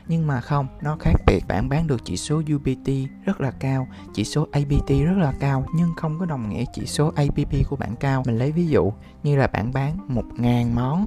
nhưng 0.07 0.27
mà 0.27 0.41
không, 0.41 0.67
nó 0.81 0.97
khác 0.99 1.13
biệt. 1.27 1.43
Bạn 1.47 1.69
bán 1.69 1.87
được 1.87 2.01
chỉ 2.05 2.17
số 2.17 2.41
UBT 2.55 2.89
rất 3.25 3.41
là 3.41 3.51
cao, 3.51 3.87
chỉ 4.13 4.23
số 4.23 4.47
ABT 4.51 4.89
rất 4.89 5.17
là 5.17 5.33
cao, 5.39 5.65
nhưng 5.75 5.89
không 5.97 6.19
có 6.19 6.25
đồng 6.25 6.49
nghĩa 6.49 6.63
chỉ 6.73 6.85
số 6.85 7.11
APP 7.15 7.69
của 7.69 7.75
bạn 7.75 7.95
cao. 7.95 8.23
Mình 8.25 8.37
lấy 8.37 8.51
ví 8.51 8.67
dụ 8.67 8.93
như 9.23 9.35
là 9.35 9.47
bạn 9.47 9.73
bán 9.73 9.97
một 10.07 10.25
ngàn 10.37 10.75
nón. 10.83 11.05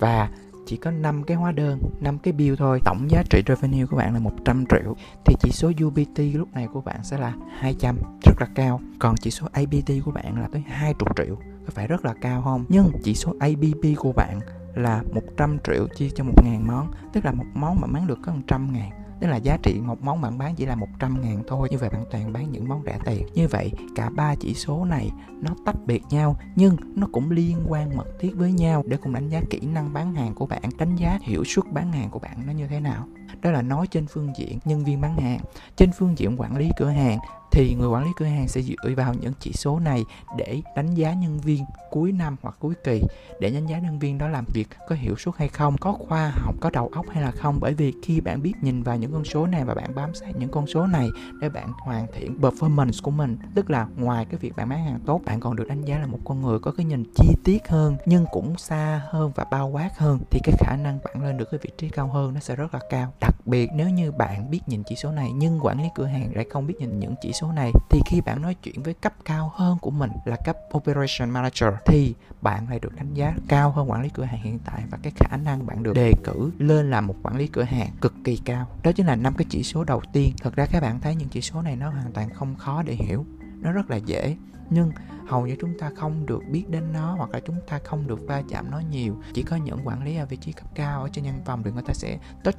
Và 0.00 0.28
chỉ 0.66 0.76
có 0.76 0.90
5 0.90 1.22
cái 1.22 1.36
hóa 1.36 1.52
đơn, 1.52 1.78
5 2.00 2.18
cái 2.18 2.32
bill 2.32 2.56
thôi, 2.56 2.80
tổng 2.84 3.10
giá 3.10 3.22
trị 3.30 3.42
revenue 3.46 3.86
của 3.86 3.96
bạn 3.96 4.14
là 4.14 4.20
100 4.20 4.64
triệu. 4.70 4.96
Thì 5.24 5.34
chỉ 5.40 5.50
số 5.52 5.72
UBT 5.86 6.18
lúc 6.34 6.48
này 6.52 6.68
của 6.72 6.80
bạn 6.80 7.04
sẽ 7.04 7.18
là 7.18 7.32
200, 7.58 7.96
rất 8.22 8.34
là 8.40 8.46
cao. 8.54 8.80
Còn 8.98 9.14
chỉ 9.16 9.30
số 9.30 9.46
ABT 9.52 9.90
của 10.04 10.10
bạn 10.10 10.40
là 10.40 10.48
tới 10.52 10.62
20 10.66 11.08
triệu, 11.16 11.36
có 11.36 11.70
phải 11.70 11.86
rất 11.86 12.04
là 12.04 12.14
cao 12.20 12.42
không? 12.42 12.64
Nhưng 12.68 12.90
chỉ 13.02 13.14
số 13.14 13.34
ABP 13.40 13.98
của 13.98 14.12
bạn 14.12 14.40
là 14.74 15.02
100 15.14 15.58
triệu 15.66 15.86
chia 15.96 16.08
cho 16.14 16.24
1.000 16.24 16.66
món, 16.66 16.90
tức 17.12 17.24
là 17.24 17.32
một 17.32 17.46
món 17.54 17.80
mà 17.80 17.86
bán 17.92 18.06
được 18.06 18.18
có 18.22 18.32
100 18.32 18.72
ngàn 18.72 18.90
tức 19.24 19.30
là 19.30 19.36
giá 19.36 19.56
trị 19.62 19.80
một 19.80 20.02
món 20.02 20.20
bạn 20.20 20.38
bán 20.38 20.54
chỉ 20.54 20.66
là 20.66 20.74
100 20.74 21.20
ngàn 21.22 21.42
thôi 21.46 21.68
như 21.70 21.78
vậy 21.78 21.90
bạn 21.90 22.04
toàn 22.10 22.32
bán 22.32 22.52
những 22.52 22.68
món 22.68 22.82
rẻ 22.86 22.98
tiền. 23.04 23.26
Như 23.34 23.48
vậy, 23.48 23.72
cả 23.94 24.10
ba 24.10 24.34
chỉ 24.34 24.54
số 24.54 24.84
này 24.84 25.10
nó 25.40 25.50
tách 25.66 25.76
biệt 25.86 26.02
nhau, 26.10 26.36
nhưng 26.56 26.76
nó 26.96 27.06
cũng 27.12 27.30
liên 27.30 27.64
quan 27.68 27.96
mật 27.96 28.06
thiết 28.20 28.30
với 28.34 28.52
nhau 28.52 28.82
để 28.86 28.96
cùng 28.96 29.12
đánh 29.12 29.28
giá 29.28 29.40
kỹ 29.50 29.60
năng 29.60 29.92
bán 29.92 30.14
hàng 30.14 30.34
của 30.34 30.46
bạn, 30.46 30.62
đánh 30.78 30.96
giá 30.96 31.18
hiệu 31.22 31.44
suất 31.44 31.64
bán 31.72 31.92
hàng 31.92 32.10
của 32.10 32.18
bạn 32.18 32.46
nó 32.46 32.52
như 32.52 32.66
thế 32.66 32.80
nào. 32.80 33.06
Đó 33.42 33.50
là 33.50 33.62
nói 33.62 33.86
trên 33.86 34.06
phương 34.06 34.32
diện 34.36 34.58
nhân 34.64 34.84
viên 34.84 35.00
bán 35.00 35.16
hàng. 35.16 35.40
Trên 35.76 35.90
phương 35.92 36.18
diện 36.18 36.40
quản 36.40 36.56
lý 36.56 36.70
cửa 36.76 36.90
hàng 36.90 37.18
thì 37.54 37.74
người 37.74 37.88
quản 37.88 38.04
lý 38.04 38.10
cửa 38.16 38.24
hàng 38.24 38.48
sẽ 38.48 38.62
dựa 38.62 38.94
vào 38.96 39.14
những 39.14 39.32
chỉ 39.40 39.52
số 39.52 39.78
này 39.78 40.04
để 40.36 40.62
đánh 40.76 40.94
giá 40.94 41.12
nhân 41.12 41.38
viên 41.38 41.64
cuối 41.90 42.12
năm 42.12 42.36
hoặc 42.42 42.56
cuối 42.58 42.74
kỳ, 42.84 43.02
để 43.40 43.50
đánh 43.50 43.66
giá 43.66 43.78
nhân 43.78 43.98
viên 43.98 44.18
đó 44.18 44.28
làm 44.28 44.44
việc 44.52 44.68
có 44.88 44.94
hiệu 44.94 45.16
suất 45.16 45.34
hay 45.38 45.48
không, 45.48 45.76
có 45.76 45.92
khoa 45.92 46.32
học, 46.34 46.54
có 46.60 46.70
đầu 46.70 46.90
óc 46.92 47.06
hay 47.10 47.22
là 47.22 47.30
không. 47.30 47.58
Bởi 47.60 47.74
vì 47.74 47.92
khi 48.02 48.20
bạn 48.20 48.42
biết 48.42 48.52
nhìn 48.62 48.82
vào 48.82 48.96
những 48.96 49.12
con 49.12 49.24
số 49.24 49.46
này 49.46 49.64
và 49.64 49.74
bạn 49.74 49.94
bám 49.94 50.14
sát 50.14 50.36
những 50.38 50.48
con 50.48 50.66
số 50.66 50.86
này 50.86 51.08
để 51.40 51.48
bạn 51.48 51.72
hoàn 51.78 52.06
thiện 52.12 52.38
performance 52.40 53.02
của 53.02 53.10
mình, 53.10 53.38
tức 53.54 53.70
là 53.70 53.86
ngoài 53.96 54.24
cái 54.24 54.38
việc 54.38 54.56
bạn 54.56 54.68
bán 54.68 54.84
hàng 54.84 55.00
tốt, 55.06 55.20
bạn 55.24 55.40
còn 55.40 55.56
được 55.56 55.68
đánh 55.68 55.84
giá 55.84 55.98
là 55.98 56.06
một 56.06 56.18
con 56.24 56.42
người 56.42 56.58
có 56.58 56.72
cái 56.72 56.86
nhìn 56.86 57.04
chi 57.16 57.34
tiết 57.44 57.68
hơn, 57.68 57.96
nhưng 58.06 58.26
cũng 58.32 58.58
xa 58.58 59.02
hơn 59.10 59.32
và 59.34 59.44
bao 59.50 59.68
quát 59.68 59.90
hơn, 59.98 60.18
thì 60.30 60.40
cái 60.44 60.54
khả 60.58 60.76
năng 60.76 60.98
bạn 61.04 61.24
lên 61.24 61.36
được 61.36 61.50
cái 61.50 61.60
vị 61.62 61.70
trí 61.78 61.88
cao 61.88 62.08
hơn 62.08 62.34
nó 62.34 62.40
sẽ 62.40 62.56
rất 62.56 62.74
là 62.74 62.80
cao. 62.90 63.12
Đặc 63.20 63.34
biệt 63.46 63.70
nếu 63.74 63.88
như 63.88 64.12
bạn 64.12 64.50
biết 64.50 64.60
nhìn 64.66 64.82
chỉ 64.86 64.96
số 64.96 65.10
này, 65.10 65.32
nhưng 65.32 65.60
quản 65.62 65.82
lý 65.82 65.88
cửa 65.94 66.06
hàng 66.06 66.34
lại 66.34 66.46
không 66.50 66.66
biết 66.66 66.74
nhìn 66.78 66.98
những 66.98 67.14
chỉ 67.22 67.32
số 67.32 67.43
này, 67.52 67.72
thì 67.90 68.00
khi 68.06 68.20
bạn 68.20 68.42
nói 68.42 68.54
chuyện 68.62 68.82
với 68.82 68.94
cấp 68.94 69.12
cao 69.24 69.52
hơn 69.54 69.78
của 69.80 69.90
mình 69.90 70.10
là 70.24 70.36
cấp 70.44 70.56
operation 70.76 71.30
manager, 71.30 71.68
thì 71.86 72.14
bạn 72.42 72.68
lại 72.68 72.78
được 72.78 72.96
đánh 72.96 73.14
giá 73.14 73.34
cao 73.48 73.70
hơn 73.70 73.90
quản 73.90 74.02
lý 74.02 74.08
cửa 74.08 74.24
hàng 74.24 74.42
hiện 74.42 74.58
tại 74.64 74.82
và 74.90 74.98
cái 75.02 75.12
khả 75.16 75.36
năng 75.36 75.66
bạn 75.66 75.82
được 75.82 75.92
đề 75.94 76.12
cử 76.24 76.50
lên 76.58 76.90
làm 76.90 77.06
một 77.06 77.14
quản 77.22 77.36
lý 77.36 77.46
cửa 77.46 77.62
hàng 77.62 77.90
cực 78.00 78.14
kỳ 78.24 78.36
cao. 78.44 78.66
Đó 78.82 78.92
chính 78.92 79.06
là 79.06 79.16
năm 79.16 79.34
cái 79.34 79.46
chỉ 79.50 79.62
số 79.62 79.84
đầu 79.84 80.02
tiên. 80.12 80.32
Thật 80.42 80.56
ra 80.56 80.66
các 80.66 80.80
bạn 80.80 81.00
thấy 81.00 81.14
những 81.14 81.28
chỉ 81.28 81.40
số 81.40 81.62
này 81.62 81.76
nó 81.76 81.90
hoàn 81.90 82.12
toàn 82.12 82.30
không 82.34 82.56
khó 82.56 82.82
để 82.82 82.94
hiểu, 82.94 83.26
nó 83.60 83.72
rất 83.72 83.90
là 83.90 83.96
dễ, 83.96 84.36
nhưng 84.70 84.92
hầu 85.28 85.46
như 85.46 85.56
chúng 85.60 85.78
ta 85.78 85.90
không 85.96 86.26
được 86.26 86.40
biết 86.50 86.64
đến 86.68 86.92
nó 86.92 87.14
hoặc 87.18 87.30
là 87.30 87.40
chúng 87.46 87.56
ta 87.68 87.78
không 87.84 88.06
được 88.06 88.20
va 88.28 88.42
chạm 88.48 88.70
nó 88.70 88.78
nhiều. 88.90 89.22
Chỉ 89.34 89.42
có 89.42 89.56
những 89.56 89.78
quản 89.84 90.04
lý 90.04 90.16
ở 90.16 90.26
vị 90.26 90.36
trí 90.36 90.52
cấp 90.52 90.66
cao 90.74 91.02
ở 91.02 91.08
trên 91.12 91.24
nhân 91.24 91.42
phòng 91.44 91.62
thì 91.62 91.70
người 91.70 91.82
ta 91.86 91.94
sẽ 91.94 92.18
touch 92.44 92.58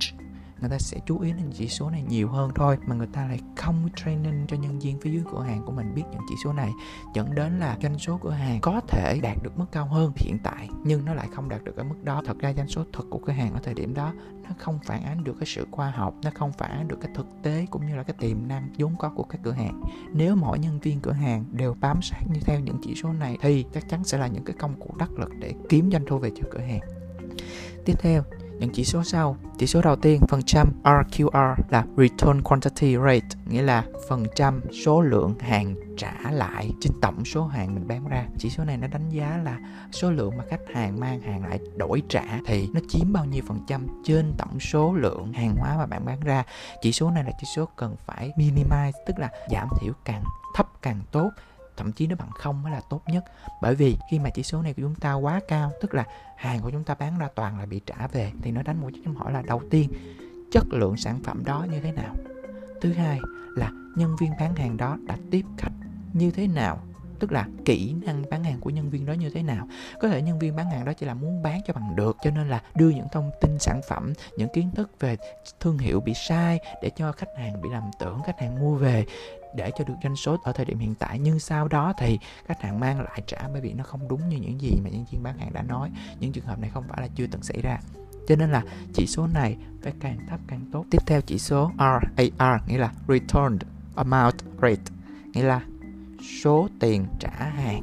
người 0.61 0.69
ta 0.69 0.77
sẽ 0.79 0.99
chú 1.05 1.19
ý 1.19 1.31
đến 1.31 1.51
chỉ 1.53 1.67
số 1.67 1.89
này 1.89 2.03
nhiều 2.07 2.29
hơn 2.29 2.51
thôi, 2.55 2.77
mà 2.87 2.95
người 2.95 3.07
ta 3.13 3.27
lại 3.27 3.39
không 3.55 3.89
training 3.95 4.45
cho 4.47 4.57
nhân 4.57 4.79
viên 4.79 4.99
phía 4.99 5.11
dưới 5.11 5.23
cửa 5.31 5.41
hàng 5.41 5.63
của 5.65 5.71
mình 5.71 5.93
biết 5.95 6.03
những 6.11 6.21
chỉ 6.29 6.35
số 6.43 6.53
này, 6.53 6.71
dẫn 7.13 7.35
đến 7.35 7.59
là 7.59 7.77
doanh 7.81 7.99
số 7.99 8.19
cửa 8.23 8.31
hàng 8.31 8.59
có 8.61 8.81
thể 8.87 9.19
đạt 9.21 9.37
được 9.43 9.57
mức 9.57 9.65
cao 9.71 9.85
hơn 9.85 10.11
hiện 10.15 10.37
tại, 10.43 10.69
nhưng 10.83 11.05
nó 11.05 11.13
lại 11.13 11.27
không 11.35 11.49
đạt 11.49 11.63
được 11.63 11.77
ở 11.77 11.83
mức 11.83 12.03
đó. 12.03 12.21
Thật 12.25 12.39
ra 12.39 12.53
doanh 12.53 12.67
số 12.67 12.83
thật 12.93 13.03
của 13.09 13.19
cửa 13.25 13.33
hàng 13.33 13.53
ở 13.53 13.59
thời 13.63 13.73
điểm 13.73 13.93
đó, 13.93 14.13
nó 14.43 14.49
không 14.57 14.79
phản 14.83 15.03
ánh 15.03 15.23
được 15.23 15.35
cái 15.39 15.47
sự 15.47 15.67
khoa 15.71 15.89
học, 15.91 16.15
nó 16.23 16.31
không 16.35 16.51
phản 16.51 16.71
ánh 16.71 16.87
được 16.87 16.97
cái 17.01 17.11
thực 17.15 17.27
tế 17.43 17.65
cũng 17.71 17.85
như 17.85 17.95
là 17.95 18.03
cái 18.03 18.15
tiềm 18.19 18.47
năng 18.47 18.69
vốn 18.77 18.95
có 18.99 19.09
của 19.09 19.23
các 19.23 19.39
cửa 19.43 19.51
hàng. 19.51 19.81
Nếu 20.13 20.35
mỗi 20.35 20.59
nhân 20.59 20.79
viên 20.79 20.99
cửa 20.99 21.11
hàng 21.11 21.45
đều 21.51 21.75
bám 21.79 22.01
sát 22.01 22.21
như 22.33 22.39
theo 22.45 22.59
những 22.59 22.77
chỉ 22.83 22.95
số 22.95 23.13
này 23.13 23.37
thì 23.41 23.65
chắc 23.73 23.89
chắn 23.89 24.03
sẽ 24.03 24.17
là 24.17 24.27
những 24.27 24.43
cái 24.43 24.55
công 24.59 24.79
cụ 24.79 24.95
đắc 24.97 25.11
lực 25.19 25.29
để 25.39 25.53
kiếm 25.69 25.91
doanh 25.91 26.05
thu 26.07 26.17
về 26.17 26.31
cho 26.35 26.43
cửa 26.51 26.59
hàng. 26.59 26.79
Tiếp 27.85 27.93
theo 27.99 28.23
những 28.59 28.69
chỉ 28.73 28.83
số 28.83 29.03
sau. 29.03 29.37
Chỉ 29.57 29.67
số 29.67 29.81
đầu 29.81 29.95
tiên, 29.95 30.21
phần 30.29 30.41
trăm 30.45 30.71
RQR 30.83 31.55
là 31.69 31.85
Return 31.97 32.41
Quantity 32.41 32.97
Rate, 32.97 33.27
nghĩa 33.45 33.61
là 33.61 33.83
phần 34.09 34.25
trăm 34.35 34.61
số 34.83 35.01
lượng 35.01 35.35
hàng 35.39 35.75
trả 35.97 36.31
lại 36.31 36.71
trên 36.81 36.93
tổng 37.01 37.25
số 37.25 37.45
hàng 37.45 37.75
mình 37.75 37.87
bán 37.87 38.07
ra. 38.07 38.25
Chỉ 38.37 38.49
số 38.49 38.63
này 38.63 38.77
nó 38.77 38.87
đánh 38.87 39.09
giá 39.09 39.39
là 39.43 39.59
số 39.91 40.11
lượng 40.11 40.37
mà 40.37 40.43
khách 40.49 40.61
hàng 40.73 40.99
mang 40.99 41.21
hàng 41.21 41.45
lại 41.45 41.59
đổi 41.75 42.03
trả 42.09 42.23
thì 42.45 42.67
nó 42.73 42.79
chiếm 42.89 43.13
bao 43.13 43.25
nhiêu 43.25 43.43
phần 43.47 43.59
trăm 43.67 43.87
trên 44.03 44.33
tổng 44.37 44.59
số 44.59 44.93
lượng 44.93 45.33
hàng 45.33 45.55
hóa 45.55 45.77
mà 45.77 45.85
bạn 45.85 46.05
bán 46.05 46.19
ra. 46.19 46.43
Chỉ 46.81 46.91
số 46.91 47.11
này 47.11 47.23
là 47.23 47.31
chỉ 47.39 47.47
số 47.55 47.67
cần 47.75 47.95
phải 48.05 48.31
minimize, 48.37 48.91
tức 49.07 49.19
là 49.19 49.29
giảm 49.51 49.67
thiểu 49.81 49.93
càng 50.05 50.23
thấp 50.55 50.67
càng 50.81 50.99
tốt 51.11 51.29
thậm 51.77 51.91
chí 51.91 52.07
nó 52.07 52.15
bằng 52.15 52.31
không 52.31 52.63
mới 52.63 52.71
là 52.71 52.81
tốt 52.89 53.01
nhất. 53.07 53.25
Bởi 53.61 53.75
vì 53.75 53.97
khi 54.11 54.19
mà 54.19 54.29
chỉ 54.29 54.43
số 54.43 54.61
này 54.61 54.73
của 54.73 54.81
chúng 54.81 54.95
ta 54.95 55.13
quá 55.13 55.39
cao, 55.47 55.71
tức 55.81 55.93
là 55.93 56.05
hàng 56.37 56.61
của 56.61 56.71
chúng 56.71 56.83
ta 56.83 56.95
bán 56.95 57.17
ra 57.17 57.27
toàn 57.35 57.59
là 57.59 57.65
bị 57.65 57.81
trả 57.85 58.07
về, 58.07 58.31
thì 58.41 58.51
nó 58.51 58.61
đánh 58.61 58.81
một 58.81 58.89
dấu 58.93 59.01
chấm 59.05 59.15
hỏi 59.15 59.31
là 59.31 59.41
đầu 59.41 59.61
tiên, 59.69 59.89
chất 60.51 60.63
lượng 60.69 60.97
sản 60.97 61.19
phẩm 61.23 61.43
đó 61.45 61.65
như 61.71 61.79
thế 61.79 61.91
nào? 61.91 62.15
Thứ 62.81 62.93
hai 62.93 63.19
là 63.55 63.71
nhân 63.95 64.15
viên 64.19 64.31
bán 64.39 64.55
hàng 64.55 64.77
đó 64.77 64.97
đã 65.07 65.17
tiếp 65.31 65.45
khách 65.57 65.73
như 66.13 66.31
thế 66.31 66.47
nào? 66.47 66.79
Tức 67.19 67.31
là 67.31 67.47
kỹ 67.65 67.95
năng 68.05 68.23
bán 68.29 68.43
hàng 68.43 68.59
của 68.59 68.69
nhân 68.69 68.89
viên 68.89 69.05
đó 69.05 69.13
như 69.13 69.29
thế 69.29 69.43
nào? 69.43 69.67
Có 70.01 70.07
thể 70.07 70.21
nhân 70.21 70.39
viên 70.39 70.55
bán 70.55 70.69
hàng 70.69 70.85
đó 70.85 70.93
chỉ 70.93 71.05
là 71.05 71.13
muốn 71.13 71.43
bán 71.43 71.61
cho 71.67 71.73
bằng 71.73 71.95
được, 71.95 72.17
cho 72.23 72.31
nên 72.31 72.49
là 72.49 72.61
đưa 72.75 72.89
những 72.89 73.07
thông 73.11 73.31
tin 73.41 73.59
sản 73.59 73.81
phẩm, 73.89 74.13
những 74.37 74.49
kiến 74.53 74.71
thức 74.75 74.91
về 74.99 75.17
thương 75.59 75.77
hiệu 75.77 75.99
bị 75.99 76.13
sai 76.13 76.59
để 76.81 76.89
cho 76.95 77.11
khách 77.11 77.37
hàng 77.37 77.61
bị 77.61 77.69
lầm 77.69 77.83
tưởng, 77.99 78.21
khách 78.25 78.39
hàng 78.39 78.59
mua 78.59 78.75
về 78.75 79.05
để 79.55 79.71
cho 79.77 79.83
được 79.83 79.93
doanh 80.03 80.15
số 80.15 80.37
ở 80.43 80.51
thời 80.51 80.65
điểm 80.65 80.79
hiện 80.79 80.95
tại, 80.95 81.19
nhưng 81.19 81.39
sau 81.39 81.67
đó 81.67 81.93
thì 81.97 82.19
khách 82.45 82.61
hàng 82.61 82.79
mang 82.79 83.01
lại 83.01 83.21
trả 83.27 83.47
bởi 83.51 83.61
vì 83.61 83.73
nó 83.73 83.83
không 83.83 84.07
đúng 84.07 84.29
như 84.29 84.37
những 84.37 84.61
gì 84.61 84.79
mà 84.83 84.89
nhân 84.89 85.05
viên 85.11 85.23
bán 85.23 85.37
hàng 85.37 85.53
đã 85.53 85.61
nói. 85.61 85.91
Những 86.19 86.31
trường 86.31 86.45
hợp 86.45 86.59
này 86.59 86.69
không 86.73 86.83
phải 86.89 87.01
là 87.01 87.07
chưa 87.15 87.27
từng 87.27 87.43
xảy 87.43 87.61
ra. 87.61 87.79
Cho 88.27 88.35
nên 88.35 88.51
là 88.51 88.63
chỉ 88.93 89.07
số 89.07 89.27
này 89.27 89.57
phải 89.81 89.93
càng 89.99 90.17
thấp 90.29 90.39
càng 90.47 90.65
tốt. 90.71 90.85
Tiếp 90.91 91.01
theo 91.05 91.21
chỉ 91.21 91.37
số 91.37 91.71
RAR 92.17 92.61
nghĩa 92.67 92.77
là 92.77 92.91
Returned 93.07 93.61
Amount 93.95 94.35
Rate, 94.61 94.91
nghĩa 95.33 95.43
là 95.43 95.61
số 96.43 96.67
tiền 96.79 97.05
trả 97.19 97.29
hàng 97.29 97.81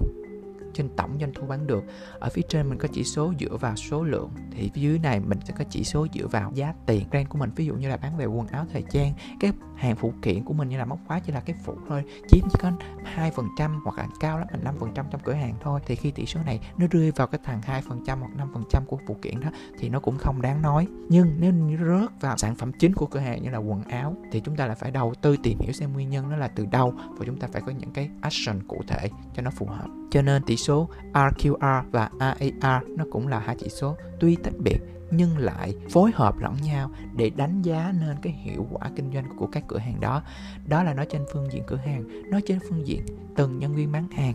trên 0.75 0.89
tổng 0.97 1.17
doanh 1.21 1.33
thu 1.35 1.47
bán 1.47 1.67
được. 1.67 1.85
Ở 2.19 2.29
phía 2.33 2.43
trên 2.49 2.69
mình 2.69 2.79
có 2.79 2.89
chỉ 2.93 3.05
số 3.05 3.33
dựa 3.41 3.57
vào 3.57 3.77
số 3.77 4.03
lượng, 4.03 4.31
thì 4.51 4.71
phía 4.75 4.81
dưới 4.81 4.99
này 4.99 5.21
mình 5.21 5.39
sẽ 5.45 5.55
có 5.59 5.65
chỉ 5.71 5.85
số 5.85 6.07
dựa 6.15 6.27
vào 6.27 6.53
giá 6.55 6.75
tiền. 6.87 7.07
Brand 7.11 7.29
của 7.29 7.39
mình 7.39 7.51
ví 7.57 7.67
dụ 7.67 7.75
như 7.75 7.89
là 7.89 7.97
bán 7.97 8.17
về 8.17 8.27
quần 8.27 8.47
áo 8.47 8.67
thời 8.73 8.83
trang, 8.91 9.13
cái 9.41 9.53
hàng 9.83 9.97
phụ 9.97 10.13
kiện 10.23 10.45
của 10.45 10.55
mình 10.55 10.69
như 10.69 10.79
là 10.79 10.85
móc 10.85 10.99
khóa 11.07 11.21
chỉ 11.21 11.33
là 11.33 11.41
cái 11.41 11.57
phụ 11.65 11.75
thôi, 11.89 12.05
chiếm 12.29 12.41
chỉ 12.53 12.59
có 12.63 12.73
hai 13.05 13.31
phần 13.31 13.47
trăm 13.59 13.81
hoặc 13.85 13.99
là 13.99 14.09
cao 14.21 14.39
lắm 14.39 14.47
là 14.51 14.59
năm 14.63 14.75
phần 14.81 14.91
trăm 14.95 15.07
trong 15.11 15.21
cửa 15.25 15.33
hàng 15.33 15.55
thôi. 15.61 15.81
Thì 15.87 15.97
khi 15.97 16.11
tỷ 16.11 16.27
số 16.27 16.41
này 16.47 16.61
nó 16.77 16.87
rơi 16.91 17.11
vào 17.11 17.27
cái 17.27 17.41
thằng 17.45 17.63
hai 17.63 17.83
phần 17.83 18.01
trăm 18.07 18.21
hoặc 18.21 18.37
năm 18.37 18.51
phần 18.55 18.63
trăm 18.71 18.87
của 18.87 18.99
phụ 19.07 19.17
kiện 19.23 19.41
đó 19.41 19.49
thì 19.79 19.89
nó 19.89 20.01
cũng 20.01 20.19
không 20.19 20.43
đáng 20.43 20.63
nói. 20.63 20.87
Nhưng 21.09 21.37
nếu 21.39 21.53
như 21.53 21.77
rớt 21.77 22.21
vào 22.21 22.37
sản 22.37 22.55
phẩm 22.55 22.73
chính 22.79 22.95
của 22.95 23.07
cửa 23.07 23.21
hàng 23.21 23.43
như 23.43 23.51
là 23.51 23.59
quần 23.59 23.83
áo 23.83 24.17
thì 24.33 24.41
chúng 24.41 24.57
ta 24.57 24.67
lại 24.67 24.77
phải 24.77 24.91
đầu 24.91 25.15
tư 25.23 25.37
tìm 25.43 25.59
hiểu 25.59 25.73
xem 25.73 25.93
nguyên 25.93 26.11
nhân 26.11 26.31
nó 26.31 26.37
là 26.37 26.49
từ 26.49 26.67
đâu 26.67 26.95
và 27.19 27.27
chúng 27.27 27.37
ta 27.37 27.49
phải 27.53 27.63
có 27.63 27.73
những 27.73 27.93
cái 27.93 28.11
action 28.21 28.63
cụ 28.69 28.83
thể 28.87 29.11
cho 29.35 29.43
nó 29.43 29.51
phù 29.51 29.67
hợp. 29.67 29.87
Cho 30.11 30.23
nên 30.23 30.43
tỷ 30.43 30.57
số 30.57 30.89
RQR 31.13 31.83
và 31.91 32.11
AAR 32.19 32.83
nó 32.89 33.05
cũng 33.11 33.29
là 33.29 33.39
hai 33.39 33.57
chỉ 33.59 33.69
số 33.69 33.97
tuy 34.21 34.37
tách 34.37 34.55
biệt 34.59 34.79
nhưng 35.13 35.39
lại 35.39 35.75
phối 35.91 36.11
hợp 36.15 36.39
lẫn 36.39 36.55
nhau 36.63 36.91
để 37.17 37.31
đánh 37.31 37.63
giá 37.63 37.93
nên 38.01 38.17
cái 38.23 38.33
hiệu 38.33 38.67
quả 38.71 38.91
kinh 38.97 39.13
doanh 39.13 39.25
của 39.37 39.47
các 39.47 39.65
cửa 39.69 39.79
hàng 39.79 40.01
đó. 40.01 40.23
Đó 40.67 40.83
là 40.83 40.95
nói 40.95 41.07
trên 41.11 41.23
phương 41.33 41.49
diện 41.53 41.63
cửa 41.67 41.77
hàng, 41.77 42.31
nói 42.31 42.41
trên 42.47 42.59
phương 42.69 42.87
diện 42.87 43.01
từng 43.37 43.59
nhân 43.59 43.75
viên 43.75 43.93
bán 43.93 44.09
hàng 44.11 44.35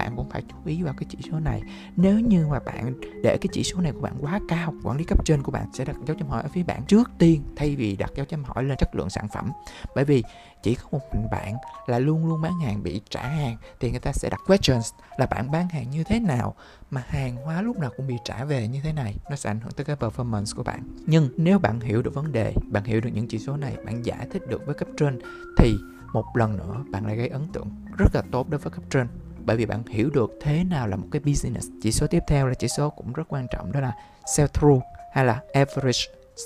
bạn 0.00 0.16
cũng 0.16 0.30
phải 0.30 0.42
chú 0.48 0.56
ý 0.64 0.82
vào 0.82 0.94
cái 0.96 1.06
chỉ 1.08 1.18
số 1.30 1.40
này. 1.40 1.62
Nếu 1.96 2.20
như 2.20 2.46
mà 2.46 2.58
bạn 2.60 2.94
để 3.22 3.36
cái 3.40 3.48
chỉ 3.52 3.62
số 3.64 3.80
này 3.80 3.92
của 3.92 4.00
bạn 4.00 4.14
quá 4.20 4.40
cao, 4.48 4.74
quản 4.82 4.96
lý 4.96 5.04
cấp 5.04 5.24
trên 5.24 5.42
của 5.42 5.52
bạn 5.52 5.66
sẽ 5.72 5.84
đặt 5.84 5.96
dấu 6.06 6.16
chấm 6.16 6.28
hỏi 6.28 6.42
ở 6.42 6.48
phía 6.48 6.62
bạn 6.62 6.82
trước 6.88 7.10
tiên, 7.18 7.42
thay 7.56 7.76
vì 7.76 7.96
đặt 7.96 8.10
dấu 8.14 8.26
chấm 8.26 8.44
hỏi 8.44 8.64
lên 8.64 8.76
chất 8.78 8.94
lượng 8.94 9.10
sản 9.10 9.28
phẩm. 9.28 9.52
Bởi 9.94 10.04
vì 10.04 10.22
chỉ 10.62 10.74
có 10.74 10.88
một 10.92 11.00
mình 11.12 11.26
bạn 11.30 11.54
là 11.86 11.98
luôn 11.98 12.26
luôn 12.26 12.42
bán 12.42 12.60
hàng 12.60 12.82
bị 12.82 13.00
trả 13.10 13.28
hàng, 13.28 13.56
thì 13.80 13.90
người 13.90 14.00
ta 14.00 14.12
sẽ 14.12 14.28
đặt 14.30 14.40
questions 14.46 14.92
là 15.18 15.26
bạn 15.26 15.50
bán 15.50 15.68
hàng 15.68 15.90
như 15.90 16.04
thế 16.04 16.20
nào, 16.20 16.54
mà 16.90 17.04
hàng 17.06 17.36
hóa 17.36 17.62
lúc 17.62 17.78
nào 17.78 17.90
cũng 17.96 18.06
bị 18.06 18.16
trả 18.24 18.44
về 18.44 18.68
như 18.68 18.80
thế 18.82 18.92
này. 18.92 19.16
Nó 19.30 19.36
sẽ 19.36 19.50
ảnh 19.50 19.60
hưởng 19.60 19.72
tới 19.72 19.84
cái 19.84 19.96
performance 19.96 20.56
của 20.56 20.62
bạn. 20.62 20.82
Nhưng 21.06 21.28
nếu 21.36 21.58
bạn 21.58 21.80
hiểu 21.80 22.02
được 22.02 22.14
vấn 22.14 22.32
đề, 22.32 22.54
bạn 22.66 22.84
hiểu 22.84 23.00
được 23.00 23.10
những 23.14 23.28
chỉ 23.28 23.38
số 23.38 23.56
này, 23.56 23.76
bạn 23.86 24.04
giải 24.04 24.26
thích 24.32 24.42
được 24.48 24.66
với 24.66 24.74
cấp 24.74 24.88
trên, 24.98 25.18
thì 25.58 25.74
một 26.12 26.24
lần 26.34 26.56
nữa 26.56 26.84
bạn 26.90 27.06
lại 27.06 27.16
gây 27.16 27.28
ấn 27.28 27.46
tượng 27.52 27.68
rất 27.98 28.14
là 28.14 28.22
tốt 28.32 28.50
đối 28.50 28.58
với 28.58 28.70
cấp 28.70 28.82
trên 28.90 29.06
bởi 29.50 29.56
vì 29.56 29.66
bạn 29.66 29.86
hiểu 29.86 30.10
được 30.10 30.30
thế 30.40 30.64
nào 30.64 30.88
là 30.88 30.96
một 30.96 31.06
cái 31.12 31.20
business. 31.20 31.68
Chỉ 31.82 31.92
số 31.92 32.06
tiếp 32.06 32.22
theo 32.26 32.46
là 32.46 32.54
chỉ 32.54 32.68
số 32.68 32.90
cũng 32.90 33.12
rất 33.12 33.22
quan 33.28 33.46
trọng, 33.50 33.72
đó 33.72 33.80
là 33.80 33.92
sell 34.36 34.48
through 34.52 34.82
hay 35.12 35.24
là 35.24 35.40
average 35.52 35.98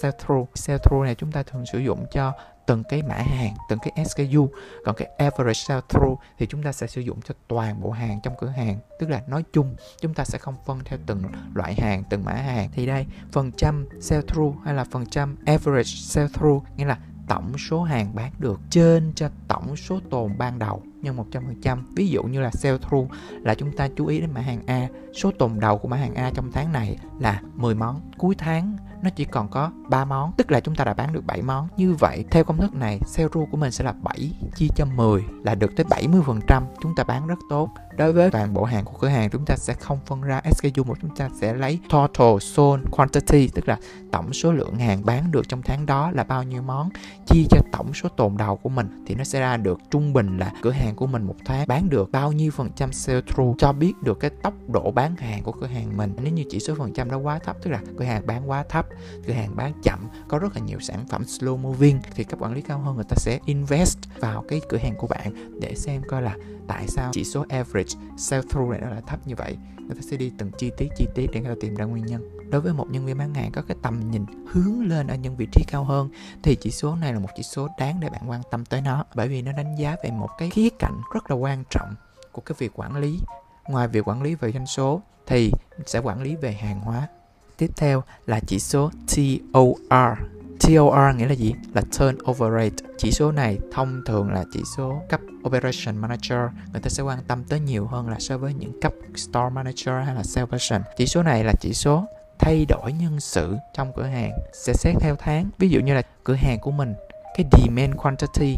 sell 0.02 0.14
through 0.18 0.48
sell 0.54 0.78
through 0.78 1.04
này 1.04 1.14
chúng 1.14 1.32
ta 1.32 1.42
thường 1.42 1.66
sử 1.72 1.78
dụng 1.78 2.06
cho 2.12 2.32
từng 2.66 2.82
cái 2.88 3.02
mã 3.02 3.14
hàng, 3.14 3.54
từng 3.68 3.78
cái 3.78 4.04
SKU 4.04 4.48
còn 4.84 4.94
cái 4.94 5.08
average 5.18 5.54
sell 5.54 5.80
through 5.88 6.18
thì 6.38 6.46
chúng 6.46 6.62
ta 6.62 6.72
sẽ 6.72 6.86
sử 6.86 7.00
dụng 7.00 7.20
cho 7.22 7.34
toàn 7.48 7.80
bộ 7.80 7.90
hàng 7.90 8.20
trong 8.22 8.34
cửa 8.40 8.48
hàng. 8.48 8.78
Tức 9.00 9.10
là 9.10 9.22
nói 9.26 9.44
chung, 9.52 9.76
chúng 10.00 10.14
ta 10.14 10.24
sẽ 10.24 10.38
không 10.38 10.54
phân 10.66 10.80
theo 10.84 10.98
từng 11.06 11.22
loại 11.54 11.74
hàng, 11.74 12.02
từng 12.10 12.24
mã 12.24 12.32
hàng. 12.32 12.68
Thì 12.72 12.86
đây, 12.86 13.06
phần 13.32 13.52
trăm 13.56 13.86
sell 14.00 14.22
through 14.26 14.56
hay 14.64 14.74
là 14.74 14.84
phần 14.84 15.06
trăm 15.06 15.36
average 15.46 15.90
sell 15.94 16.28
through 16.28 16.64
nghĩa 16.76 16.84
là 16.84 16.98
tổng 17.28 17.58
số 17.58 17.82
hàng 17.82 18.14
bán 18.14 18.32
được 18.38 18.60
trên 18.70 19.12
cho 19.16 19.28
tổng 19.48 19.76
số 19.76 20.00
tồn 20.10 20.38
ban 20.38 20.58
đầu 20.58 20.82
nhân 21.04 21.16
100%. 21.62 21.78
Ví 21.96 22.08
dụ 22.08 22.22
như 22.22 22.40
là 22.40 22.50
sell 22.50 22.78
through 22.78 23.10
là 23.42 23.54
chúng 23.54 23.76
ta 23.76 23.88
chú 23.96 24.06
ý 24.06 24.20
đến 24.20 24.30
mã 24.34 24.40
hàng 24.40 24.62
A, 24.66 24.88
số 25.14 25.30
tồn 25.38 25.60
đầu 25.60 25.78
của 25.78 25.88
mã 25.88 25.96
hàng 25.96 26.14
A 26.14 26.30
trong 26.34 26.52
tháng 26.52 26.72
này 26.72 26.96
là 27.18 27.40
10 27.54 27.74
món. 27.74 28.00
Cuối 28.18 28.34
tháng 28.38 28.76
nó 29.02 29.10
chỉ 29.10 29.24
còn 29.24 29.48
có 29.48 29.70
3 29.88 30.04
món, 30.04 30.32
tức 30.36 30.50
là 30.50 30.60
chúng 30.60 30.74
ta 30.74 30.84
đã 30.84 30.94
bán 30.94 31.12
được 31.12 31.24
7 31.26 31.42
món. 31.42 31.68
Như 31.76 31.94
vậy, 31.94 32.24
theo 32.30 32.44
công 32.44 32.58
thức 32.58 32.74
này, 32.74 33.00
sell 33.06 33.28
through 33.28 33.50
của 33.50 33.56
mình 33.56 33.70
sẽ 33.70 33.84
là 33.84 33.92
7 34.02 34.32
chia 34.56 34.66
cho 34.76 34.84
10 34.84 35.24
là 35.44 35.54
được 35.54 35.76
tới 35.76 35.86
70%, 35.86 36.62
chúng 36.82 36.94
ta 36.94 37.04
bán 37.04 37.26
rất 37.26 37.38
tốt. 37.50 37.68
Đối 37.96 38.12
với 38.12 38.30
toàn 38.30 38.54
bộ 38.54 38.64
hàng 38.64 38.84
của 38.84 38.98
cửa 39.00 39.08
hàng 39.08 39.30
chúng 39.30 39.44
ta 39.44 39.56
sẽ 39.56 39.74
không 39.74 39.98
phân 40.06 40.22
ra 40.22 40.40
SKU 40.50 40.84
một 40.84 40.98
chúng 41.02 41.16
ta 41.16 41.28
sẽ 41.40 41.54
lấy 41.54 41.78
total 41.90 42.38
sold 42.40 42.82
quantity 42.90 43.48
tức 43.48 43.68
là 43.68 43.78
tổng 44.12 44.32
số 44.32 44.52
lượng 44.52 44.78
hàng 44.78 45.04
bán 45.04 45.30
được 45.30 45.48
trong 45.48 45.62
tháng 45.62 45.86
đó 45.86 46.10
là 46.10 46.24
bao 46.24 46.42
nhiêu 46.42 46.62
món 46.62 46.88
chia 47.26 47.42
cho 47.50 47.58
tổng 47.72 47.94
số 47.94 48.08
tồn 48.08 48.36
đầu 48.36 48.56
của 48.56 48.68
mình 48.68 49.04
thì 49.06 49.14
nó 49.14 49.24
sẽ 49.24 49.40
ra 49.40 49.56
được 49.56 49.78
trung 49.90 50.12
bình 50.12 50.38
là 50.38 50.52
cửa 50.62 50.70
hàng 50.70 50.93
của 50.94 51.06
mình 51.06 51.22
một 51.22 51.36
tháng, 51.44 51.66
bán 51.68 51.88
được 51.88 52.12
bao 52.12 52.32
nhiêu 52.32 52.50
phần 52.50 52.70
trăm 52.76 52.92
sell 52.92 53.20
through, 53.20 53.58
cho 53.58 53.72
biết 53.72 53.92
được 54.02 54.20
cái 54.20 54.30
tốc 54.30 54.54
độ 54.68 54.90
bán 54.90 55.16
hàng 55.16 55.42
của 55.42 55.52
cửa 55.52 55.66
hàng 55.66 55.96
mình. 55.96 56.14
Nếu 56.22 56.32
như 56.32 56.44
chỉ 56.50 56.60
số 56.60 56.74
phần 56.78 56.92
trăm 56.92 57.10
đó 57.10 57.18
quá 57.18 57.38
thấp, 57.38 57.56
tức 57.62 57.70
là 57.70 57.80
cửa 57.98 58.04
hàng 58.04 58.26
bán 58.26 58.50
quá 58.50 58.64
thấp, 58.68 58.86
cửa 59.26 59.32
hàng 59.32 59.56
bán 59.56 59.72
chậm, 59.82 59.98
có 60.28 60.38
rất 60.38 60.56
là 60.56 60.62
nhiều 60.62 60.80
sản 60.80 61.06
phẩm 61.08 61.22
slow 61.22 61.56
moving, 61.56 62.00
thì 62.14 62.24
các 62.24 62.40
quản 62.40 62.54
lý 62.54 62.62
cao 62.62 62.78
hơn 62.78 62.94
người 62.94 63.04
ta 63.08 63.16
sẽ 63.16 63.38
invest 63.44 63.98
vào 64.20 64.44
cái 64.48 64.60
cửa 64.68 64.78
hàng 64.78 64.94
của 64.96 65.06
bạn 65.06 65.60
để 65.60 65.74
xem 65.74 66.02
coi 66.08 66.22
là 66.22 66.36
tại 66.66 66.88
sao 66.88 67.10
chỉ 67.12 67.24
số 67.24 67.44
average 67.48 67.94
sell 68.16 68.44
through 68.50 68.70
này 68.70 68.80
nó 68.80 68.90
lại 68.90 69.02
thấp 69.06 69.26
như 69.26 69.34
vậy. 69.36 69.56
Người 69.78 69.94
ta 69.94 70.00
sẽ 70.10 70.16
đi 70.16 70.32
từng 70.38 70.50
chi 70.58 70.70
tiết 70.76 70.88
chi 70.96 71.06
tiết 71.14 71.26
để 71.32 71.40
người 71.40 71.54
ta 71.54 71.60
tìm 71.60 71.74
ra 71.74 71.84
nguyên 71.84 72.06
nhân 72.06 72.33
đối 72.50 72.60
với 72.60 72.72
một 72.72 72.86
nhân 72.90 73.06
viên 73.06 73.18
bán 73.18 73.34
hàng 73.34 73.52
có 73.52 73.62
cái 73.62 73.76
tầm 73.82 74.10
nhìn 74.10 74.24
hướng 74.50 74.88
lên 74.88 75.06
ở 75.06 75.14
những 75.14 75.36
vị 75.36 75.46
trí 75.52 75.64
cao 75.68 75.84
hơn, 75.84 76.08
thì 76.42 76.56
chỉ 76.56 76.70
số 76.70 76.96
này 76.96 77.12
là 77.12 77.18
một 77.18 77.28
chỉ 77.36 77.42
số 77.42 77.68
đáng 77.78 78.00
để 78.00 78.08
bạn 78.08 78.30
quan 78.30 78.40
tâm 78.50 78.64
tới 78.64 78.80
nó, 78.80 79.04
bởi 79.14 79.28
vì 79.28 79.42
nó 79.42 79.52
đánh 79.52 79.76
giá 79.76 79.96
về 80.04 80.10
một 80.10 80.28
cái 80.38 80.50
khía 80.50 80.68
cạnh 80.78 81.00
rất 81.14 81.30
là 81.30 81.36
quan 81.36 81.64
trọng 81.70 81.94
của 82.32 82.42
cái 82.46 82.54
việc 82.58 82.72
quản 82.74 82.96
lý 82.96 83.20
ngoài 83.68 83.88
việc 83.88 84.08
quản 84.08 84.22
lý 84.22 84.34
về 84.34 84.52
doanh 84.52 84.66
số, 84.66 85.02
thì 85.26 85.50
sẽ 85.86 85.98
quản 85.98 86.22
lý 86.22 86.36
về 86.36 86.52
hàng 86.52 86.80
hóa 86.80 87.08
tiếp 87.56 87.70
theo 87.76 88.02
là 88.26 88.40
chỉ 88.46 88.58
số 88.58 88.90
TOR 89.08 90.18
TOR 90.60 91.16
nghĩa 91.16 91.26
là 91.26 91.32
gì? 91.32 91.54
Là 91.74 91.82
turnover 91.98 92.52
rate. 92.52 92.92
Chỉ 92.98 93.10
số 93.10 93.32
này 93.32 93.58
thông 93.72 94.02
thường 94.06 94.32
là 94.32 94.44
chỉ 94.52 94.62
số 94.76 95.02
cấp 95.08 95.20
operation 95.46 95.96
manager. 95.96 96.38
Người 96.72 96.80
ta 96.82 96.88
sẽ 96.88 97.02
quan 97.02 97.18
tâm 97.26 97.44
tới 97.44 97.60
nhiều 97.60 97.86
hơn 97.86 98.08
là 98.08 98.16
so 98.18 98.38
với 98.38 98.54
những 98.54 98.80
cấp 98.80 98.92
store 99.14 99.48
manager 99.52 99.94
hay 100.04 100.14
là 100.14 100.22
sales 100.22 100.50
person. 100.50 100.82
Chỉ 100.96 101.06
số 101.06 101.22
này 101.22 101.44
là 101.44 101.52
chỉ 101.60 101.72
số 101.72 102.04
thay 102.38 102.66
đổi 102.68 102.92
nhân 102.92 103.20
sự 103.20 103.56
trong 103.74 103.92
cửa 103.96 104.06
hàng 104.06 104.30
sẽ 104.52 104.72
xét 104.72 104.94
theo 105.00 105.16
tháng. 105.18 105.50
Ví 105.58 105.68
dụ 105.68 105.80
như 105.80 105.94
là 105.94 106.02
cửa 106.24 106.34
hàng 106.34 106.58
của 106.60 106.70
mình 106.70 106.94
cái 107.36 107.46
demand 107.52 107.96
quantity 107.96 108.56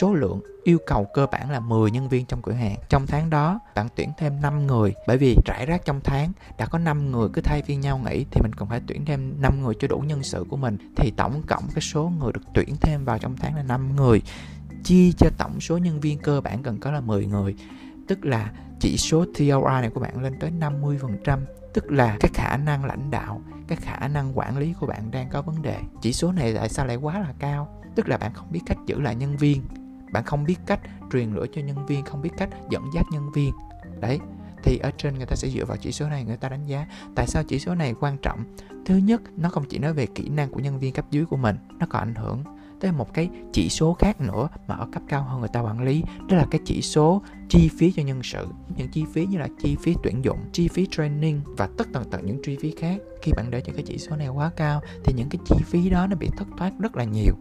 số 0.00 0.14
lượng 0.14 0.40
yêu 0.64 0.78
cầu 0.86 1.04
cơ 1.04 1.26
bản 1.26 1.50
là 1.50 1.60
10 1.60 1.90
nhân 1.90 2.08
viên 2.08 2.26
trong 2.26 2.42
cửa 2.42 2.52
hàng. 2.52 2.76
Trong 2.88 3.06
tháng 3.06 3.30
đó, 3.30 3.60
bạn 3.74 3.88
tuyển 3.96 4.12
thêm 4.18 4.40
5 4.40 4.66
người 4.66 4.94
bởi 5.06 5.18
vì 5.18 5.36
rải 5.44 5.66
rác 5.66 5.84
trong 5.84 6.00
tháng 6.04 6.32
đã 6.58 6.66
có 6.66 6.78
5 6.78 7.10
người 7.10 7.28
cứ 7.32 7.40
thay 7.40 7.62
phiên 7.62 7.80
nhau 7.80 7.98
nghỉ 7.98 8.24
thì 8.30 8.40
mình 8.42 8.52
còn 8.52 8.68
phải 8.68 8.80
tuyển 8.86 9.04
thêm 9.04 9.34
5 9.40 9.62
người 9.62 9.74
cho 9.78 9.88
đủ 9.88 9.98
nhân 9.98 10.22
sự 10.22 10.44
của 10.48 10.56
mình 10.56 10.78
thì 10.96 11.12
tổng 11.16 11.42
cộng 11.46 11.62
cái 11.74 11.82
số 11.82 12.12
người 12.18 12.32
được 12.32 12.42
tuyển 12.54 12.76
thêm 12.80 13.04
vào 13.04 13.18
trong 13.18 13.36
tháng 13.36 13.56
là 13.56 13.62
5 13.62 13.96
người. 13.96 14.22
Chia 14.84 15.10
cho 15.18 15.30
tổng 15.38 15.60
số 15.60 15.78
nhân 15.78 16.00
viên 16.00 16.18
cơ 16.18 16.40
bản 16.40 16.62
cần 16.62 16.80
có 16.80 16.90
là 16.90 17.00
10 17.00 17.26
người. 17.26 17.54
Tức 18.08 18.24
là 18.24 18.50
chỉ 18.80 18.96
số 18.96 19.24
TOR 19.24 19.64
này 19.66 19.90
của 19.94 20.00
bạn 20.00 20.22
lên 20.22 20.38
tới 20.40 20.50
50% 20.60 21.40
tức 21.76 21.92
là 21.92 22.16
cái 22.20 22.30
khả 22.34 22.56
năng 22.56 22.84
lãnh 22.84 23.10
đạo, 23.10 23.40
cái 23.68 23.78
khả 23.80 24.08
năng 24.08 24.38
quản 24.38 24.58
lý 24.58 24.74
của 24.80 24.86
bạn 24.86 25.10
đang 25.10 25.28
có 25.28 25.42
vấn 25.42 25.62
đề. 25.62 25.80
Chỉ 26.00 26.12
số 26.12 26.32
này 26.32 26.54
tại 26.54 26.68
sao 26.68 26.86
lại 26.86 26.96
quá 26.96 27.18
là 27.18 27.34
cao? 27.38 27.82
Tức 27.94 28.08
là 28.08 28.18
bạn 28.18 28.32
không 28.34 28.52
biết 28.52 28.60
cách 28.66 28.78
giữ 28.86 29.00
lại 29.00 29.14
nhân 29.14 29.36
viên. 29.36 29.62
Bạn 30.12 30.24
không 30.24 30.44
biết 30.44 30.58
cách 30.66 30.80
truyền 31.12 31.32
lửa 31.32 31.46
cho 31.54 31.60
nhân 31.62 31.86
viên, 31.86 32.04
không 32.04 32.22
biết 32.22 32.30
cách 32.36 32.48
dẫn 32.70 32.84
dắt 32.94 33.06
nhân 33.12 33.32
viên. 33.32 33.52
Đấy, 34.00 34.18
thì 34.62 34.78
ở 34.78 34.90
trên 34.98 35.14
người 35.14 35.26
ta 35.26 35.36
sẽ 35.36 35.48
dựa 35.48 35.64
vào 35.64 35.76
chỉ 35.76 35.92
số 35.92 36.08
này 36.08 36.24
người 36.24 36.36
ta 36.36 36.48
đánh 36.48 36.66
giá. 36.66 36.86
Tại 37.14 37.26
sao 37.26 37.42
chỉ 37.48 37.58
số 37.58 37.74
này 37.74 37.94
quan 38.00 38.16
trọng? 38.22 38.44
Thứ 38.86 38.96
nhất, 38.96 39.22
nó 39.36 39.48
không 39.48 39.64
chỉ 39.68 39.78
nói 39.78 39.92
về 39.92 40.06
kỹ 40.06 40.28
năng 40.28 40.50
của 40.50 40.60
nhân 40.60 40.78
viên 40.78 40.94
cấp 40.94 41.04
dưới 41.10 41.24
của 41.24 41.36
mình, 41.36 41.56
nó 41.78 41.86
còn 41.90 42.02
ảnh 42.02 42.14
hưởng 42.14 42.44
tới 42.80 42.92
một 42.92 43.14
cái 43.14 43.28
chỉ 43.52 43.68
số 43.68 43.92
khác 43.92 44.20
nữa 44.20 44.48
mà 44.66 44.74
ở 44.74 44.86
cấp 44.92 45.02
cao 45.08 45.22
hơn 45.22 45.40
người 45.40 45.48
ta 45.52 45.60
quản 45.60 45.84
lý. 45.84 46.02
Đó 46.28 46.36
là 46.36 46.46
cái 46.50 46.60
chỉ 46.64 46.82
số 46.82 47.22
chi 47.48 47.70
phí 47.78 47.92
cho 47.92 48.02
nhân 48.02 48.20
sự. 48.22 48.46
Những 48.76 48.88
chi 48.88 49.04
phí 49.12 49.26
như 49.26 49.38
là 49.38 49.48
chi 49.62 49.76
phí 49.82 49.94
tuyển 50.02 50.24
dụng, 50.24 50.38
chi 50.52 50.68
phí 50.68 50.86
training 50.90 51.40
và 51.46 51.68
tất 51.78 51.86
tần 51.92 52.10
tật 52.10 52.24
những 52.24 52.42
chi 52.44 52.56
phí 52.60 52.70
khác. 52.70 53.00
Khi 53.22 53.32
bạn 53.36 53.50
để 53.50 53.62
những 53.66 53.74
cái 53.74 53.84
chỉ 53.86 53.98
số 53.98 54.16
này 54.16 54.28
quá 54.28 54.50
cao 54.56 54.80
thì 55.04 55.12
những 55.16 55.28
cái 55.28 55.38
chi 55.44 55.56
phí 55.64 55.90
đó 55.90 56.06
nó 56.06 56.16
bị 56.16 56.28
thất 56.36 56.48
thoát 56.58 56.72
rất 56.78 56.96
là 56.96 57.04
nhiều. 57.04 57.34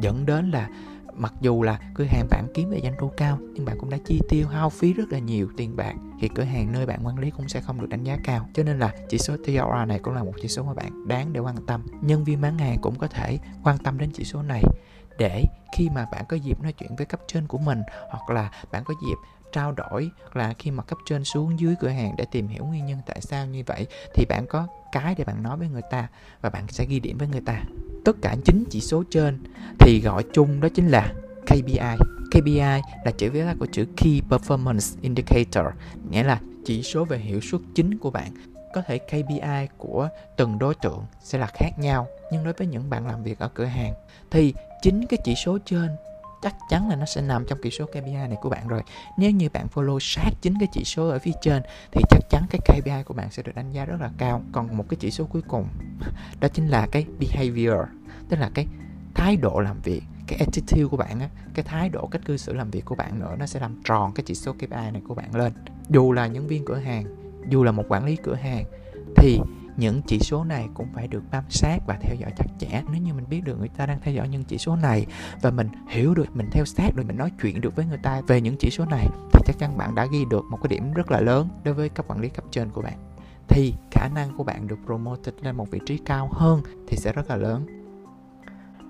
Dẫn 0.00 0.26
đến 0.26 0.50
là 0.50 0.68
mặc 1.16 1.34
dù 1.40 1.62
là 1.62 1.80
cửa 1.94 2.04
hàng 2.04 2.26
bạn 2.30 2.46
kiếm 2.54 2.70
về 2.70 2.80
doanh 2.82 2.94
thu 2.98 3.10
cao, 3.16 3.38
nhưng 3.52 3.64
bạn 3.64 3.76
cũng 3.78 3.90
đã 3.90 3.98
chi 4.04 4.20
tiêu, 4.28 4.48
hao 4.48 4.70
phí 4.70 4.92
rất 4.92 5.12
là 5.12 5.18
nhiều 5.18 5.48
tiền 5.56 5.76
bạc. 5.76 5.94
Thì 6.20 6.28
cửa 6.28 6.42
hàng 6.42 6.72
nơi 6.72 6.86
bạn 6.86 7.06
quản 7.06 7.18
lý 7.18 7.30
cũng 7.30 7.48
sẽ 7.48 7.60
không 7.60 7.80
được 7.80 7.88
đánh 7.88 8.04
giá 8.04 8.16
cao. 8.24 8.48
Cho 8.54 8.62
nên 8.62 8.78
là 8.78 8.94
chỉ 9.08 9.18
số 9.18 9.36
TRR 9.36 9.88
này 9.88 9.98
cũng 9.98 10.14
là 10.14 10.22
một 10.22 10.32
chỉ 10.42 10.48
số 10.48 10.62
mà 10.62 10.74
bạn 10.74 11.08
đáng 11.08 11.32
để 11.32 11.40
quan 11.40 11.56
tâm. 11.66 11.82
Nhân 12.00 12.24
viên 12.24 12.40
bán 12.40 12.58
hàng 12.58 12.78
cũng 12.82 12.98
có 12.98 13.06
thể 13.06 13.38
quan 13.64 13.78
tâm 13.78 13.98
đến 13.98 14.10
chỉ 14.14 14.24
số 14.24 14.42
này 14.42 14.62
để 15.18 15.44
khi 15.76 15.88
mà 15.90 16.06
bạn 16.12 16.24
có 16.28 16.36
dịp 16.36 16.60
nói 16.62 16.72
chuyện 16.72 16.96
với 16.96 17.06
cấp 17.06 17.20
trên 17.26 17.46
của 17.46 17.58
mình, 17.58 17.82
hoặc 18.10 18.30
là 18.30 18.50
bạn 18.72 18.84
có 18.84 18.94
dịp 19.06 19.16
trao 19.52 19.72
đổi 19.72 20.10
là 20.34 20.54
khi 20.58 20.70
mà 20.70 20.82
cấp 20.82 20.98
trên 21.06 21.24
xuống 21.24 21.60
dưới 21.60 21.74
cửa 21.80 21.88
hàng 21.88 22.14
để 22.18 22.24
tìm 22.30 22.48
hiểu 22.48 22.64
nguyên 22.64 22.86
nhân 22.86 22.98
tại 23.06 23.20
sao 23.20 23.46
như 23.46 23.62
vậy, 23.66 23.86
thì 24.14 24.24
bạn 24.28 24.46
có 24.48 24.66
cái 24.92 25.14
để 25.14 25.24
bạn 25.24 25.42
nói 25.42 25.56
với 25.56 25.68
người 25.68 25.82
ta 25.90 26.08
và 26.40 26.50
bạn 26.50 26.64
sẽ 26.68 26.84
ghi 26.88 27.00
điểm 27.00 27.18
với 27.18 27.28
người 27.28 27.42
ta. 27.46 27.62
Tất 28.04 28.16
cả 28.22 28.36
chính 28.44 28.64
chỉ 28.70 28.80
số 28.80 29.04
trên 29.10 29.44
thì 29.78 30.00
gọi 30.00 30.24
chung 30.32 30.60
đó 30.60 30.68
chính 30.74 30.88
là 30.88 31.12
KPI 31.46 31.96
KPI 32.30 32.80
là 33.04 33.10
chữ 33.18 33.30
viết 33.30 33.44
tắt 33.44 33.56
của 33.58 33.66
chữ 33.72 33.86
Key 33.96 34.20
Performance 34.28 34.96
Indicator, 35.02 35.66
nghĩa 36.10 36.22
là 36.22 36.40
chỉ 36.64 36.82
số 36.82 37.04
về 37.04 37.18
hiệu 37.18 37.40
suất 37.40 37.60
chính 37.74 37.98
của 37.98 38.10
bạn. 38.10 38.30
Có 38.74 38.82
thể 38.82 38.98
KPI 38.98 39.68
của 39.78 40.08
từng 40.36 40.58
đối 40.58 40.74
tượng 40.74 41.04
sẽ 41.22 41.38
là 41.38 41.46
khác 41.46 41.70
nhau, 41.78 42.06
nhưng 42.32 42.44
đối 42.44 42.52
với 42.52 42.66
những 42.66 42.90
bạn 42.90 43.06
làm 43.06 43.22
việc 43.22 43.38
ở 43.38 43.48
cửa 43.48 43.64
hàng 43.64 43.94
thì 44.30 44.54
chính 44.82 45.06
cái 45.06 45.18
chỉ 45.24 45.34
số 45.34 45.58
trên 45.64 45.88
chắc 46.42 46.54
chắn 46.68 46.88
là 46.88 46.96
nó 46.96 47.04
sẽ 47.04 47.22
nằm 47.22 47.44
trong 47.48 47.58
chỉ 47.62 47.70
số 47.70 47.86
KPI 47.86 48.12
này 48.12 48.36
của 48.40 48.50
bạn 48.50 48.68
rồi. 48.68 48.82
Nếu 49.18 49.30
như 49.30 49.48
bạn 49.52 49.66
follow 49.74 49.98
sát 50.00 50.30
chính 50.42 50.54
cái 50.60 50.68
chỉ 50.72 50.84
số 50.84 51.08
ở 51.08 51.18
phía 51.18 51.32
trên 51.42 51.62
thì 51.92 52.00
chắc 52.10 52.20
chắn 52.30 52.42
cái 52.50 52.60
KPI 52.64 53.02
của 53.04 53.14
bạn 53.14 53.30
sẽ 53.30 53.42
được 53.42 53.52
đánh 53.54 53.72
giá 53.72 53.84
rất 53.84 54.00
là 54.00 54.10
cao. 54.18 54.42
Còn 54.52 54.76
một 54.76 54.84
cái 54.88 54.96
chỉ 55.00 55.10
số 55.10 55.24
cuối 55.24 55.42
cùng 55.48 55.68
đó 56.40 56.48
chính 56.48 56.68
là 56.68 56.86
cái 56.92 57.06
behavior, 57.20 57.78
tức 58.28 58.36
là 58.36 58.50
cái 58.54 58.66
thái 59.14 59.36
độ 59.36 59.60
làm 59.60 59.80
việc 59.80 60.02
cái 60.26 60.38
attitude 60.38 60.84
của 60.84 60.96
bạn 60.96 61.20
á 61.20 61.28
cái 61.54 61.64
thái 61.64 61.88
độ 61.88 62.06
cách 62.06 62.22
cư 62.24 62.36
xử 62.36 62.52
làm 62.52 62.70
việc 62.70 62.84
của 62.84 62.94
bạn 62.94 63.18
nữa 63.18 63.36
nó 63.38 63.46
sẽ 63.46 63.60
làm 63.60 63.82
tròn 63.84 64.12
cái 64.14 64.24
chỉ 64.26 64.34
số 64.34 64.52
KPI 64.52 64.68
này 64.70 65.02
của 65.08 65.14
bạn 65.14 65.34
lên 65.34 65.52
dù 65.88 66.12
là 66.12 66.26
nhân 66.26 66.46
viên 66.46 66.64
cửa 66.64 66.76
hàng 66.76 67.04
dù 67.48 67.64
là 67.64 67.72
một 67.72 67.84
quản 67.88 68.04
lý 68.04 68.16
cửa 68.16 68.34
hàng 68.34 68.64
thì 69.16 69.40
những 69.76 70.02
chỉ 70.06 70.18
số 70.18 70.44
này 70.44 70.68
cũng 70.74 70.88
phải 70.94 71.08
được 71.08 71.22
bám 71.30 71.44
sát 71.48 71.78
và 71.86 71.98
theo 72.00 72.16
dõi 72.20 72.30
chặt 72.36 72.46
chẽ. 72.58 72.82
Nếu 72.92 73.02
như 73.02 73.14
mình 73.14 73.24
biết 73.30 73.40
được 73.44 73.58
người 73.58 73.68
ta 73.68 73.86
đang 73.86 74.00
theo 74.00 74.14
dõi 74.14 74.28
những 74.28 74.44
chỉ 74.44 74.58
số 74.58 74.76
này 74.76 75.06
và 75.42 75.50
mình 75.50 75.68
hiểu 75.88 76.14
được, 76.14 76.36
mình 76.36 76.48
theo 76.52 76.64
sát 76.64 76.96
được, 76.96 77.02
mình 77.06 77.16
nói 77.16 77.32
chuyện 77.42 77.60
được 77.60 77.76
với 77.76 77.86
người 77.86 77.98
ta 78.02 78.20
về 78.26 78.40
những 78.40 78.56
chỉ 78.58 78.70
số 78.70 78.84
này 78.84 79.08
thì 79.32 79.40
chắc 79.46 79.58
chắn 79.58 79.78
bạn 79.78 79.94
đã 79.94 80.06
ghi 80.12 80.24
được 80.30 80.44
một 80.50 80.58
cái 80.62 80.68
điểm 80.68 80.92
rất 80.92 81.10
là 81.10 81.20
lớn 81.20 81.48
đối 81.64 81.74
với 81.74 81.88
cấp 81.88 82.06
quản 82.08 82.20
lý 82.20 82.28
cấp 82.28 82.44
trên 82.50 82.70
của 82.70 82.82
bạn. 82.82 82.98
Thì 83.48 83.74
khả 83.90 84.08
năng 84.14 84.36
của 84.36 84.44
bạn 84.44 84.66
được 84.66 84.78
promoted 84.86 85.34
lên 85.42 85.56
một 85.56 85.70
vị 85.70 85.80
trí 85.86 85.98
cao 85.98 86.30
hơn 86.32 86.62
thì 86.88 86.96
sẽ 86.96 87.12
rất 87.12 87.30
là 87.30 87.36
lớn 87.36 87.75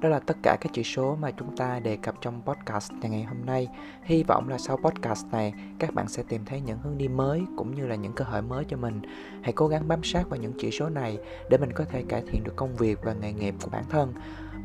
đó 0.00 0.08
là 0.08 0.18
tất 0.18 0.36
cả 0.42 0.56
các 0.60 0.72
chỉ 0.72 0.82
số 0.82 1.16
mà 1.20 1.30
chúng 1.30 1.56
ta 1.56 1.80
đề 1.80 1.96
cập 1.96 2.14
trong 2.20 2.42
podcast 2.44 2.92
ngày 3.02 3.24
hôm 3.24 3.46
nay. 3.46 3.68
Hy 4.02 4.22
vọng 4.22 4.48
là 4.48 4.58
sau 4.58 4.76
podcast 4.76 5.26
này 5.32 5.54
các 5.78 5.94
bạn 5.94 6.08
sẽ 6.08 6.22
tìm 6.28 6.44
thấy 6.44 6.60
những 6.60 6.78
hướng 6.78 6.98
đi 6.98 7.08
mới 7.08 7.42
cũng 7.56 7.74
như 7.74 7.86
là 7.86 7.94
những 7.94 8.12
cơ 8.12 8.24
hội 8.24 8.42
mới 8.42 8.64
cho 8.68 8.76
mình. 8.76 9.02
Hãy 9.42 9.52
cố 9.52 9.68
gắng 9.68 9.88
bám 9.88 10.04
sát 10.04 10.28
vào 10.28 10.40
những 10.40 10.52
chỉ 10.58 10.70
số 10.70 10.88
này 10.88 11.18
để 11.50 11.58
mình 11.58 11.72
có 11.72 11.84
thể 11.84 12.02
cải 12.08 12.22
thiện 12.26 12.44
được 12.44 12.56
công 12.56 12.76
việc 12.76 12.98
và 13.04 13.12
nghề 13.12 13.32
nghiệp 13.32 13.54
của 13.62 13.70
bản 13.72 13.84
thân. 13.90 14.14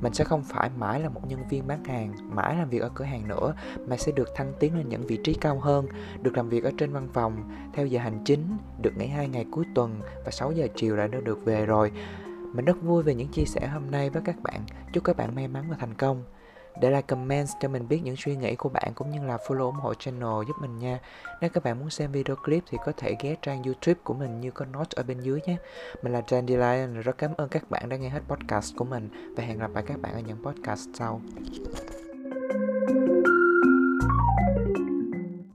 Mình 0.02 0.14
sẽ 0.14 0.24
không 0.24 0.44
phải 0.44 0.70
mãi 0.78 1.00
là 1.00 1.10
một 1.10 1.22
nhân 1.28 1.40
viên 1.50 1.68
bán 1.68 1.84
hàng, 1.84 2.14
mãi 2.36 2.56
làm 2.56 2.70
việc 2.70 2.82
ở 2.82 2.90
cửa 2.94 3.06
hàng 3.06 3.28
nữa 3.28 3.54
mà 3.88 3.98
sẽ 3.98 4.12
được 4.12 4.30
thăng 4.36 4.54
tiến 4.60 4.78
lên 4.78 4.90
những 4.90 5.08
vị 5.08 5.20
trí 5.24 5.34
cao 5.34 5.60
hơn, 5.60 5.86
được 6.22 6.38
làm 6.38 6.50
việc 6.50 6.64
ở 6.64 6.72
trên 6.78 6.94
văn 6.94 7.08
phòng, 7.14 7.44
theo 7.74 7.86
giờ 7.86 8.00
hành 8.00 8.24
chính, 8.26 8.58
được 8.82 8.98
nghỉ 8.98 9.08
hai 9.08 9.28
ngày 9.28 9.46
cuối 9.52 9.66
tuần 9.76 10.02
và 10.26 10.32
6 10.32 10.52
giờ 10.52 10.68
chiều 10.76 10.98
đã 10.98 11.08
được 11.08 11.46
về 11.46 11.66
rồi 11.66 11.92
mình 12.54 12.66
rất 12.66 12.82
vui 12.82 13.04
về 13.04 13.16
những 13.16 13.28
chia 13.28 13.46
sẻ 13.46 13.68
hôm 13.68 13.92
nay 13.92 14.10
với 14.10 14.22
các 14.26 14.36
bạn. 14.42 14.62
Chúc 14.94 15.04
các 15.04 15.18
bạn 15.18 15.36
may 15.36 15.48
mắn 15.48 15.66
và 15.70 15.78
thành 15.80 15.94
công. 15.94 16.24
Để 16.82 16.90
lại 16.90 17.02
comment 17.02 17.48
cho 17.60 17.70
mình 17.70 17.88
biết 17.88 18.00
những 18.04 18.16
suy 18.16 18.36
nghĩ 18.36 18.56
của 18.56 18.70
bạn 18.70 18.92
cũng 18.96 19.12
như 19.12 19.24
là 19.24 19.38
follow 19.38 19.66
ủng 19.66 19.76
hộ 19.76 19.94
channel 19.94 20.48
giúp 20.48 20.54
mình 20.62 20.80
nha. 20.80 21.00
Nếu 21.42 21.50
các 21.50 21.64
bạn 21.64 21.80
muốn 21.80 21.90
xem 21.90 22.12
video 22.12 22.36
clip 22.36 22.64
thì 22.70 22.78
có 22.86 22.92
thể 22.98 23.16
ghé 23.20 23.36
trang 23.42 23.64
YouTube 23.64 24.00
của 24.04 24.14
mình 24.14 24.42
như 24.42 24.52
có 24.52 24.66
note 24.66 24.90
ở 24.96 25.04
bên 25.04 25.20
dưới 25.20 25.40
nhé. 25.46 25.58
Mình 26.02 26.14
là 26.14 26.22
Dandelion, 26.32 27.02
rất 27.02 27.18
cảm 27.18 27.32
ơn 27.38 27.50
các 27.50 27.70
bạn 27.70 27.90
đã 27.90 27.98
nghe 27.98 28.10
hết 28.10 28.22
podcast 28.28 28.76
của 28.76 28.86
mình 28.86 29.34
và 29.38 29.44
hẹn 29.44 29.60
gặp 29.60 29.72
lại 29.74 29.84
các 29.88 30.02
bạn 30.02 30.14
ở 30.14 30.20
những 30.20 30.44
podcast 30.44 30.90
sau. 30.94 31.22